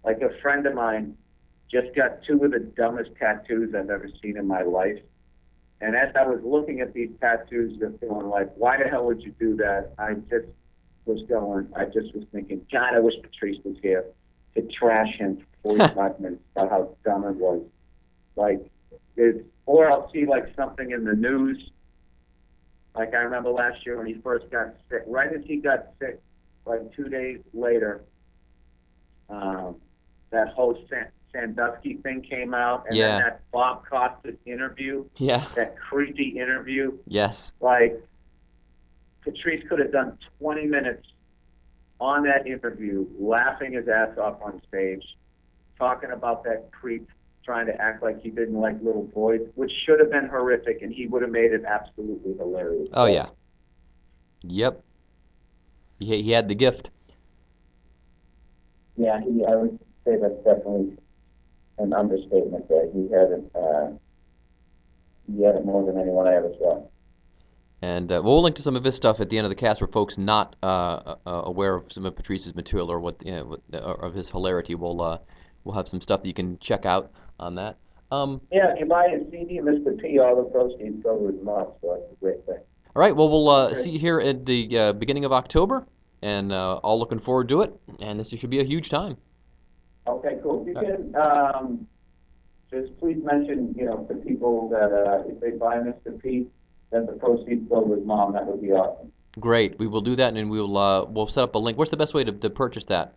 Like 0.05 0.21
a 0.21 0.31
friend 0.41 0.67
of 0.67 0.75
mine 0.75 1.17
just 1.71 1.95
got 1.97 2.23
two 2.25 2.45
of 2.45 2.53
the 2.53 2.61
dumbest 2.61 3.11
tattoos 3.19 3.75
I've 3.75 3.91
ever 3.91 4.09
seen 4.23 4.37
in 4.37 4.47
my 4.47 4.63
life. 4.63 4.99
And 5.81 5.97
as 5.97 6.15
I 6.15 6.25
was 6.27 6.41
looking 6.45 6.81
at 6.81 6.93
these 6.95 7.11
tattoos, 7.21 7.79
just 7.79 8.01
going 8.01 8.29
like, 8.29 8.53
why 8.57 8.77
the 8.81 8.89
hell 8.89 9.07
would 9.07 9.23
you 9.23 9.35
do 9.41 9.57
that? 9.57 9.93
I 9.99 10.15
just 10.15 10.47
was 11.07 11.23
going, 11.29 11.69
I 11.75 11.87
just 11.87 12.15
was 12.15 12.25
thinking, 12.31 12.65
God, 12.71 12.95
I 12.95 13.01
wish 13.01 13.15
Patrice 13.21 13.59
was 13.65 13.77
here 13.83 14.05
to 14.55 14.63
trash 14.69 15.17
him 15.17 15.45
for 15.63 15.77
45 15.79 16.21
minutes 16.21 16.43
about 16.55 16.71
how 16.71 16.97
dumb 17.05 17.25
it 17.25 17.37
was. 17.37 17.63
Like, 18.37 18.61
it's, 19.17 19.39
or 19.67 19.91
I'll 19.91 20.11
see 20.13 20.27
like 20.27 20.55
something 20.57 20.91
in 20.91 21.05
the 21.05 21.15
news. 21.15 21.71
Like 22.95 23.15
I 23.15 23.19
remember 23.19 23.51
last 23.51 23.85
year 23.87 23.97
when 23.97 24.07
he 24.07 24.15
first 24.23 24.51
got 24.51 24.75
sick, 24.91 25.03
right 25.07 25.33
as 25.33 25.45
he 25.45 25.57
got 25.57 25.87
sick, 25.99 26.21
like 26.67 26.81
two 26.95 27.09
days 27.09 27.41
later, 27.55 28.03
um, 29.29 29.77
that 30.31 30.49
whole 30.49 30.79
San- 30.89 31.09
Sandusky 31.33 31.95
thing 31.99 32.21
came 32.23 32.53
out, 32.53 32.85
and 32.89 32.97
Yeah. 32.97 33.09
then 33.09 33.19
that 33.23 33.41
Bob 33.51 33.87
Costas 33.89 34.37
interview, 34.45 35.05
Yeah. 35.17 35.47
that 35.55 35.77
creepy 35.79 36.39
interview. 36.39 36.99
Yes. 37.07 37.53
Like 37.61 37.99
Patrice 39.23 39.67
could 39.69 39.79
have 39.79 39.93
done 39.93 40.19
20 40.39 40.67
minutes 40.67 41.07
on 42.01 42.25
that 42.25 42.47
interview, 42.47 43.07
laughing 43.19 43.73
his 43.73 43.89
ass 43.89 44.19
off 44.19 44.43
on 44.43 44.61
stage, 44.69 45.17
talking 45.79 46.11
about 46.11 46.45
that 46.45 46.71
creep 46.73 47.09
trying 47.45 47.67
to 47.67 47.81
act 47.81 48.03
like 48.03 48.23
he 48.23 48.31
didn't 48.31 48.59
like 48.59 48.77
little 48.83 49.05
boys, 49.05 49.41
which 49.55 49.73
should 49.85 50.01
have 50.01 50.11
been 50.11 50.29
horrific, 50.29 50.83
and 50.83 50.93
he 50.93 51.07
would 51.07 51.23
have 51.23 51.31
made 51.31 51.53
it 51.53 51.65
absolutely 51.67 52.35
hilarious. 52.37 52.89
Oh 52.93 53.07
yeah. 53.07 53.27
Yep. 54.43 54.83
He, 55.99 56.23
he 56.23 56.31
had 56.31 56.49
the 56.49 56.55
gift. 56.55 56.91
Yeah, 58.97 59.21
he, 59.21 59.45
I 59.45 59.57
would 59.57 59.79
say 60.05 60.17
that's 60.21 60.37
definitely 60.45 60.97
an 61.79 61.93
understatement 61.93 62.69
there. 62.69 62.87
He 62.93 63.03
had 63.11 63.31
it, 63.31 63.51
uh, 63.55 63.91
he 65.27 65.43
had 65.43 65.57
it 65.57 65.65
more 65.65 65.85
than 65.87 66.01
anyone 66.01 66.27
I 66.27 66.35
ever 66.35 66.53
saw. 66.59 66.87
And 67.81 68.13
uh, 68.13 68.21
we'll 68.23 68.41
link 68.43 68.55
to 68.57 68.63
some 68.63 68.77
of 68.77 68.85
his 68.85 68.95
stuff 68.95 69.21
at 69.21 69.29
the 69.29 69.39
end 69.39 69.45
of 69.45 69.51
the 69.51 69.57
cast 69.57 69.81
for 69.81 69.89
folks 69.89 70.17
not 70.17 70.55
uh, 70.63 71.17
uh, 71.27 71.43
aware 71.45 71.75
of 71.75 71.93
some 71.93 72.07
of 72.07 72.15
Patrice's 72.15 72.55
material 72.55 72.93
or 72.93 73.01
what, 73.01 73.21
you 73.25 73.33
know, 73.33 73.45
what 73.45 73.61
or 73.73 74.05
of 74.05 74.15
his 74.15 74.31
hilarity. 74.31 74.77
We'll 74.77 75.03
uh, 75.03 75.19
we'll 75.65 75.75
have 75.75 75.89
some 75.89 76.01
stuff 76.01 76.23
that 76.23 76.29
you 76.29 76.35
can 76.35 76.59
check 76.61 76.87
out 76.87 77.11
on 77.43 77.57
that. 77.57 77.77
Um, 78.11 78.41
Yeah, 78.51 78.73
if 78.73 78.81
you 78.81 78.87
buy 78.87 79.07
a 79.07 79.19
CD, 79.31 79.61
Mr. 79.61 80.01
P, 80.01 80.19
all 80.19 80.37
the 80.37 80.43
proceeds 80.51 81.03
go 81.03 81.19
to 81.19 81.27
his 81.35 81.43
mom, 81.43 81.69
so 81.81 81.95
that's 81.99 82.13
a 82.13 82.17
great 82.25 82.45
thing. 82.47 82.59
all 82.95 83.01
right. 83.01 83.15
Well, 83.15 83.29
we'll 83.29 83.49
uh, 83.49 83.75
see 83.75 83.91
you 83.91 83.99
here 83.99 84.21
at 84.21 84.47
the 84.47 84.79
uh, 84.79 84.93
beginning 84.93 85.25
of 85.25 85.33
October, 85.33 85.87
and 86.23 86.53
uh, 86.53 86.77
all 86.77 86.99
looking 86.99 87.19
forward 87.19 87.49
to 87.51 87.63
it. 87.63 87.75
And 88.01 88.21
this 88.21 88.29
should 88.29 88.51
be 88.51 88.61
a 88.61 88.65
huge 88.65 88.91
time. 88.91 89.17
Okay, 90.07 90.39
cool. 90.43 90.65
You 90.67 90.75
can, 90.75 91.15
um, 91.17 91.87
just 92.71 92.99
please 92.99 93.19
mention, 93.23 93.75
you 93.77 93.87
know, 93.87 94.05
to 94.09 94.15
people 94.15 94.69
that, 94.71 94.93
uh, 94.93 95.23
if 95.29 95.41
they 95.41 95.51
buy 95.51 95.77
Mr. 95.77 96.21
P, 96.21 96.49
then 96.91 97.07
the 97.07 97.13
proceeds 97.13 97.69
go 97.69 97.81
with 97.81 98.05
mom, 98.05 98.33
that 98.35 98.47
would 98.47 98.61
be 98.61 98.73
awesome. 98.73 99.11
Great. 99.41 99.79
We 99.79 99.87
will 99.87 100.01
do 100.03 100.17
that, 100.17 100.35
and 100.35 100.51
we'll 100.51 100.77
uh, 100.77 101.05
we'll 101.05 101.27
set 101.27 101.45
up 101.45 101.55
a 101.55 101.59
link. 101.59 101.79
What's 101.79 101.91
the 101.91 101.97
best 101.97 102.13
way 102.13 102.25
to, 102.25 102.33
to 102.33 102.51
purchase 102.51 102.85
that? 102.87 103.15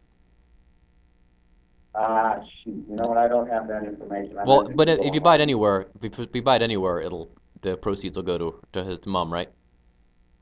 Ah, 1.98 2.40
shoot, 2.64 2.86
you 2.90 2.96
know 2.96 3.08
what, 3.08 3.18
I 3.18 3.28
don't 3.28 3.50
have 3.50 3.68
that 3.70 3.84
information. 3.84 4.38
I'm 4.38 4.46
Well, 4.46 4.70
but 4.76 4.90
if 4.90 5.16
you 5.16 5.22
buy 5.22 5.36
it 5.36 5.42
anywhere, 5.42 5.88
if 6.02 6.34
we 6.34 6.42
buy 6.42 6.58
it 6.58 6.62
anywhere, 6.62 7.00
it'll 7.00 7.32
the 7.62 7.78
proceeds 7.78 8.18
will 8.18 8.24
go 8.24 8.38
to 8.38 8.60
to 8.74 8.84
his 8.84 9.06
mom, 9.06 9.32
right? 9.32 9.50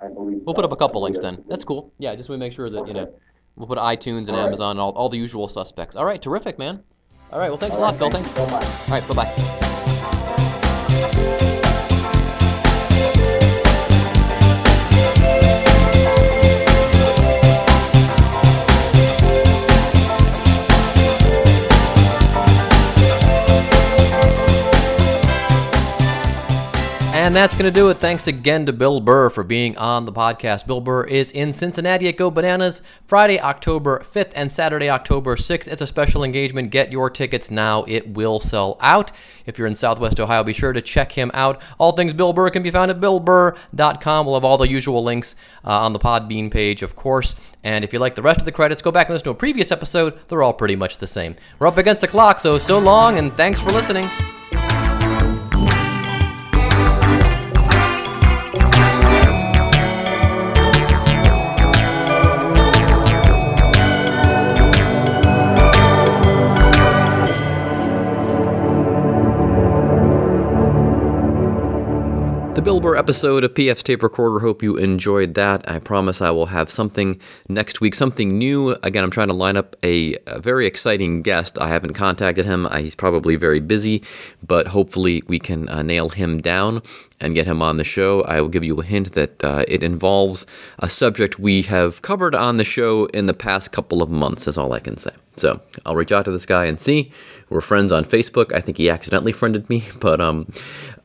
I 0.01 0.07
believe 0.07 0.41
We'll 0.45 0.53
so. 0.55 0.61
put 0.61 0.65
up 0.65 0.71
a 0.71 0.75
couple 0.75 1.01
links 1.01 1.19
then. 1.19 1.43
That's 1.47 1.63
cool. 1.63 1.93
Yeah, 1.99 2.15
just 2.15 2.27
we 2.29 2.37
make 2.37 2.53
sure 2.53 2.69
that 2.69 2.87
you 2.87 2.93
know 2.93 3.13
we'll 3.55 3.67
put 3.67 3.77
iTunes 3.77 4.27
and 4.27 4.31
All 4.31 4.37
right. 4.37 4.45
Amazon, 4.47 4.79
all 4.79 4.91
all 4.93 5.09
the 5.09 5.17
usual 5.17 5.47
suspects. 5.47 5.95
All 5.95 6.05
right, 6.05 6.21
terrific, 6.21 6.57
man. 6.57 6.83
All 7.31 7.39
right, 7.39 7.49
well, 7.49 7.57
thanks 7.57 7.75
All 7.75 7.79
a 7.79 7.83
lot, 7.83 7.91
right, 7.91 7.99
Bill. 7.99 8.09
thank 8.09 8.25
Thanks. 8.27 8.39
so 8.39 8.45
much. 8.47 8.65
All 8.89 8.95
right, 8.95 9.07
bye 9.07 9.33
bye. 11.39 11.49
And 27.23 27.33
that's 27.33 27.55
going 27.55 27.71
to 27.71 27.71
do 27.71 27.87
it. 27.87 27.99
Thanks 27.99 28.27
again 28.27 28.65
to 28.65 28.73
Bill 28.73 28.99
Burr 28.99 29.29
for 29.29 29.45
being 29.45 29.77
on 29.77 30.03
the 30.03 30.11
podcast. 30.11 30.67
Bill 30.67 30.81
Burr 30.81 31.05
is 31.05 31.31
in 31.31 31.53
Cincinnati 31.53 32.09
at 32.09 32.17
Go 32.17 32.29
Bananas 32.29 32.81
Friday, 33.07 33.39
October 33.39 33.99
5th 33.99 34.33
and 34.35 34.51
Saturday, 34.51 34.89
October 34.89 35.37
6th. 35.37 35.69
It's 35.69 35.81
a 35.81 35.87
special 35.87 36.25
engagement. 36.25 36.69
Get 36.69 36.91
your 36.91 37.09
tickets 37.09 37.49
now. 37.49 37.85
It 37.87 38.09
will 38.09 38.41
sell 38.41 38.75
out. 38.81 39.13
If 39.45 39.57
you're 39.57 39.67
in 39.67 39.75
Southwest 39.75 40.19
Ohio, 40.19 40.43
be 40.43 40.51
sure 40.51 40.73
to 40.73 40.81
check 40.81 41.13
him 41.13 41.31
out. 41.33 41.61
All 41.77 41.93
things 41.93 42.13
Bill 42.13 42.33
Burr 42.33 42.49
can 42.49 42.61
be 42.61 42.71
found 42.71 42.91
at 42.91 42.99
billburr.com. 42.99 44.25
We'll 44.25 44.35
have 44.35 44.43
all 44.43 44.57
the 44.57 44.67
usual 44.67 45.01
links 45.01 45.37
uh, 45.63 45.79
on 45.79 45.93
the 45.93 45.99
Podbean 45.99 46.51
page, 46.51 46.83
of 46.83 46.97
course. 46.97 47.37
And 47.63 47.85
if 47.85 47.93
you 47.93 47.99
like 47.99 48.15
the 48.15 48.21
rest 48.21 48.41
of 48.41 48.45
the 48.45 48.51
credits, 48.51 48.81
go 48.81 48.91
back 48.91 49.07
and 49.07 49.13
listen 49.13 49.23
to 49.23 49.31
a 49.31 49.35
previous 49.35 49.71
episode. 49.71 50.19
They're 50.27 50.43
all 50.43 50.51
pretty 50.51 50.75
much 50.75 50.97
the 50.97 51.07
same. 51.07 51.37
We're 51.57 51.67
up 51.67 51.77
against 51.77 52.01
the 52.01 52.07
clock, 52.09 52.41
so 52.41 52.57
so 52.57 52.79
long 52.79 53.17
and 53.17 53.31
thanks 53.31 53.61
for 53.61 53.71
listening. 53.71 54.09
Burr 72.83 72.97
episode 72.97 73.45
of 73.45 73.53
PF's 73.53 73.81
Tape 73.81 74.03
Recorder. 74.03 74.41
Hope 74.41 74.61
you 74.61 74.75
enjoyed 74.75 75.35
that. 75.35 75.71
I 75.71 75.79
promise 75.79 76.21
I 76.21 76.31
will 76.31 76.47
have 76.47 76.69
something 76.69 77.17
next 77.47 77.79
week, 77.79 77.95
something 77.95 78.37
new. 78.37 78.71
Again, 78.83 79.05
I'm 79.05 79.09
trying 79.09 79.29
to 79.29 79.33
line 79.33 79.55
up 79.55 79.77
a, 79.83 80.17
a 80.27 80.41
very 80.41 80.67
exciting 80.67 81.21
guest. 81.21 81.57
I 81.57 81.69
haven't 81.69 81.93
contacted 81.93 82.45
him. 82.45 82.65
Uh, 82.65 82.79
he's 82.79 82.93
probably 82.93 83.37
very 83.37 83.61
busy, 83.61 84.03
but 84.45 84.67
hopefully 84.67 85.23
we 85.27 85.39
can 85.39 85.69
uh, 85.69 85.81
nail 85.81 86.09
him 86.09 86.41
down 86.41 86.81
and 87.21 87.33
get 87.33 87.47
him 87.47 87.61
on 87.61 87.77
the 87.77 87.85
show. 87.85 88.21
I 88.23 88.41
will 88.41 88.49
give 88.49 88.65
you 88.65 88.77
a 88.81 88.83
hint 88.83 89.13
that 89.13 89.41
uh, 89.45 89.63
it 89.65 89.81
involves 89.81 90.45
a 90.79 90.89
subject 90.89 91.39
we 91.39 91.61
have 91.61 92.01
covered 92.01 92.35
on 92.35 92.57
the 92.57 92.65
show 92.65 93.05
in 93.05 93.27
the 93.27 93.33
past 93.33 93.71
couple 93.71 94.01
of 94.01 94.09
months, 94.09 94.45
is 94.45 94.57
all 94.57 94.73
I 94.73 94.81
can 94.81 94.97
say. 94.97 95.11
So 95.35 95.61
I'll 95.85 95.95
reach 95.95 96.11
out 96.11 96.25
to 96.25 96.31
this 96.31 96.45
guy 96.45 96.65
and 96.65 96.79
see. 96.79 97.11
We're 97.49 97.61
friends 97.61 97.91
on 97.91 98.05
Facebook. 98.05 98.53
I 98.53 98.61
think 98.61 98.77
he 98.77 98.89
accidentally 98.89 99.31
friended 99.31 99.69
me, 99.69 99.85
but 99.99 100.21
um, 100.21 100.51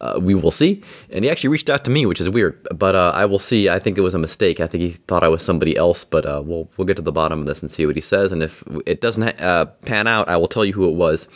uh, 0.00 0.18
we 0.22 0.34
will 0.34 0.50
see. 0.50 0.82
And 1.10 1.24
he 1.24 1.30
actually 1.30 1.48
reached 1.48 1.70
out 1.70 1.84
to 1.84 1.90
me, 1.90 2.06
which 2.06 2.20
is 2.20 2.28
weird, 2.28 2.66
but 2.74 2.94
uh, 2.94 3.12
I 3.14 3.24
will 3.24 3.38
see. 3.38 3.68
I 3.68 3.78
think 3.78 3.98
it 3.98 4.02
was 4.02 4.14
a 4.14 4.18
mistake. 4.18 4.60
I 4.60 4.66
think 4.66 4.82
he 4.82 4.90
thought 4.92 5.22
I 5.22 5.28
was 5.28 5.42
somebody 5.42 5.76
else, 5.76 6.04
but 6.04 6.26
uh, 6.26 6.42
we'll 6.44 6.68
we'll 6.76 6.86
get 6.86 6.96
to 6.96 7.02
the 7.02 7.12
bottom 7.12 7.40
of 7.40 7.46
this 7.46 7.62
and 7.62 7.70
see 7.70 7.86
what 7.86 7.96
he 7.96 8.02
says. 8.02 8.32
And 8.32 8.42
if 8.42 8.62
it 8.86 9.00
doesn't 9.00 9.22
uh, 9.40 9.66
pan 9.66 10.06
out, 10.06 10.28
I 10.28 10.36
will 10.36 10.48
tell 10.48 10.64
you 10.64 10.72
who 10.72 10.88
it 10.88 10.94
was. 10.94 11.28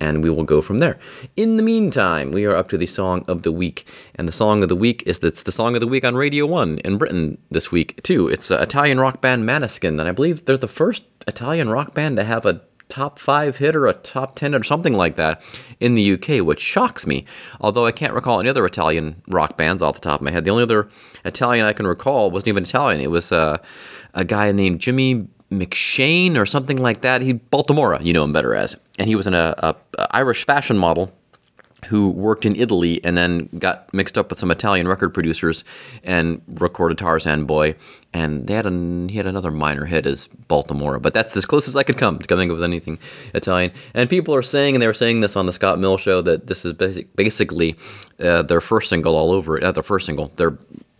And 0.00 0.22
we 0.22 0.30
will 0.30 0.44
go 0.44 0.60
from 0.60 0.80
there. 0.80 0.98
In 1.36 1.56
the 1.56 1.62
meantime, 1.62 2.32
we 2.32 2.44
are 2.44 2.54
up 2.54 2.68
to 2.70 2.78
the 2.78 2.86
song 2.86 3.24
of 3.28 3.42
the 3.42 3.52
week, 3.52 3.86
and 4.16 4.28
the 4.28 4.32
song 4.32 4.62
of 4.62 4.68
the 4.68 4.76
week 4.76 5.02
is 5.06 5.18
that's 5.18 5.42
the 5.42 5.52
song 5.52 5.74
of 5.74 5.80
the 5.80 5.86
week 5.86 6.04
on 6.04 6.14
Radio 6.14 6.46
One 6.46 6.78
in 6.78 6.98
Britain 6.98 7.38
this 7.50 7.70
week 7.70 8.02
too. 8.02 8.28
It's 8.28 8.50
uh, 8.50 8.58
Italian 8.60 8.98
rock 9.00 9.20
band 9.20 9.48
Maneskin, 9.48 10.00
and 10.00 10.02
I 10.02 10.12
believe 10.12 10.44
they're 10.44 10.56
the 10.56 10.68
first 10.68 11.04
Italian 11.26 11.70
rock 11.70 11.94
band 11.94 12.16
to 12.16 12.24
have 12.24 12.44
a 12.44 12.60
top 12.88 13.18
five 13.18 13.56
hit 13.56 13.74
or 13.74 13.86
a 13.86 13.92
top 13.92 14.36
10 14.36 14.54
or 14.54 14.62
something 14.62 14.92
like 14.94 15.16
that 15.16 15.42
in 15.80 15.94
the 15.94 16.12
UK, 16.12 16.44
which 16.44 16.60
shocks 16.60 17.06
me. 17.06 17.24
Although 17.60 17.86
I 17.86 17.92
can't 17.92 18.12
recall 18.12 18.40
any 18.40 18.48
other 18.48 18.64
Italian 18.64 19.22
rock 19.28 19.56
bands 19.56 19.82
off 19.82 19.96
the 19.96 20.00
top 20.00 20.20
of 20.20 20.24
my 20.24 20.30
head. 20.30 20.44
The 20.44 20.50
only 20.50 20.62
other 20.62 20.88
Italian 21.24 21.66
I 21.66 21.72
can 21.72 21.86
recall 21.86 22.30
wasn't 22.30 22.48
even 22.48 22.62
Italian. 22.62 23.00
It 23.00 23.10
was 23.10 23.32
uh, 23.32 23.58
a 24.12 24.24
guy 24.24 24.52
named 24.52 24.80
Jimmy 24.80 25.26
McShane 25.58 26.36
or 26.36 26.46
something 26.46 26.76
like 26.76 27.00
that. 27.02 27.22
He 27.22 27.34
Baltimora, 27.34 28.02
you 28.04 28.12
know 28.12 28.24
him 28.24 28.32
better 28.32 28.54
as. 28.54 28.76
And 28.98 29.08
he 29.08 29.16
was 29.16 29.26
an 29.26 29.34
a, 29.34 29.54
a, 29.58 29.76
a 29.98 30.16
Irish 30.16 30.44
fashion 30.44 30.78
model 30.78 31.12
who 31.86 32.10
worked 32.10 32.46
in 32.46 32.56
Italy 32.56 33.00
and 33.04 33.16
then 33.16 33.48
got 33.58 33.92
mixed 33.92 34.16
up 34.16 34.30
with 34.30 34.38
some 34.38 34.50
Italian 34.50 34.88
record 34.88 35.10
producers 35.10 35.64
and 36.02 36.40
recorded 36.48 36.98
Tarzan 36.98 37.44
Boy. 37.44 37.74
And 38.12 38.46
they 38.46 38.54
had 38.54 38.66
an, 38.66 39.08
he 39.08 39.16
had 39.16 39.26
another 39.26 39.50
minor 39.50 39.84
hit 39.84 40.06
as 40.06 40.28
Baltimora, 40.48 41.00
but 41.00 41.14
that's 41.14 41.36
as 41.36 41.44
close 41.44 41.68
as 41.68 41.76
I 41.76 41.82
could 41.82 41.98
come 41.98 42.18
to 42.18 42.26
coming 42.26 42.50
up 42.50 42.54
with 42.54 42.64
anything 42.64 42.98
Italian. 43.34 43.72
And 43.92 44.08
people 44.08 44.34
are 44.34 44.42
saying, 44.42 44.74
and 44.74 44.82
they 44.82 44.86
were 44.86 44.94
saying 44.94 45.20
this 45.20 45.36
on 45.36 45.46
the 45.46 45.52
Scott 45.52 45.78
Mills 45.78 46.00
show, 46.00 46.22
that 46.22 46.46
this 46.46 46.64
is 46.64 46.72
basic, 46.72 47.14
basically 47.16 47.76
uh, 48.20 48.42
their 48.42 48.60
first 48.60 48.88
single 48.88 49.16
all 49.16 49.32
over. 49.32 49.58
It. 49.58 49.62
Not 49.62 49.74
their 49.74 49.82
first 49.82 50.06
single, 50.06 50.32
their 50.36 50.56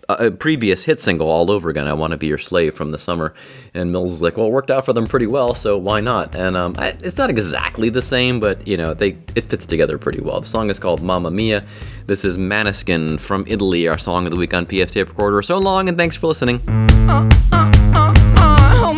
a 0.09 0.31
previous 0.31 0.85
hit 0.85 1.01
single 1.01 1.29
all 1.29 1.51
over 1.51 1.71
again. 1.71 1.89
I 1.89 1.93
want 1.95 2.13
to 2.13 2.17
be 2.17 2.27
your 2.27 2.39
slave 2.39 2.75
from 2.75 2.91
the 2.91 2.99
summer, 2.99 3.35
and 3.73 3.93
Mills 3.93 4.13
is 4.13 4.23
like, 4.23 4.37
well, 4.37 4.47
it 4.47 4.53
worked 4.53 4.71
out 4.71 4.85
for 4.85 4.93
them 4.93 5.07
pretty 5.07 5.27
well, 5.27 5.55
so 5.55 5.77
why 5.79 6.01
not? 6.01 6.35
And 6.35 6.57
um, 6.57 6.75
I, 6.79 6.89
it's 7.03 7.19
not 7.19 7.31
exactly 7.31 7.91
the 7.91 8.03
same, 8.03 8.41
but 8.41 8.67
you 8.67 8.77
know, 8.77 8.95
they 8.95 9.17
it 9.35 9.45
fits 9.45 9.67
together 9.67 9.99
pretty 9.99 10.21
well. 10.21 10.41
The 10.41 10.47
song 10.47 10.71
is 10.71 10.79
called 10.79 11.03
Mamma 11.03 11.31
Mia. 11.31 11.65
This 12.07 12.25
is 12.25 12.37
Maneskin 12.37 13.19
from 13.19 13.45
Italy, 13.47 13.89
our 13.89 13.99
song 13.99 14.25
of 14.27 14.31
the 14.31 14.37
week 14.37 14.55
on 14.55 14.67
PF 14.67 14.91
Tape 14.91 15.09
Recorder. 15.09 15.43
So 15.43 15.59
long, 15.59 15.89
and 15.89 15.97
thanks 15.97 16.17
for 16.17 16.27
listening. 16.27 16.61
uh, 17.09 17.29
uh, 17.53 17.71
uh, 17.95 18.13
uh, 18.37 18.83
oh 18.85 18.93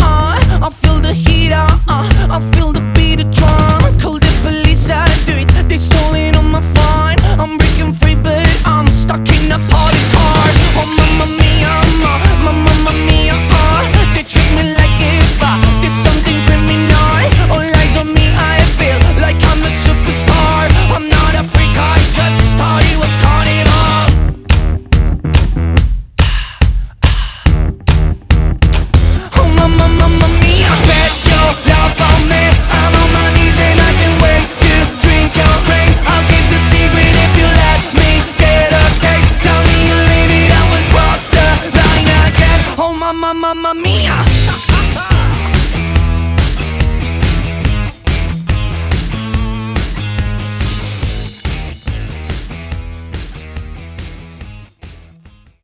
uh, 0.00 0.66
I 0.66 0.70
feel 0.82 1.00
the 1.00 1.14
heat, 1.14 1.52
uh, 1.52 1.66
uh, 1.88 2.28
I 2.30 2.40
feel 2.54 2.72
the 2.72 2.79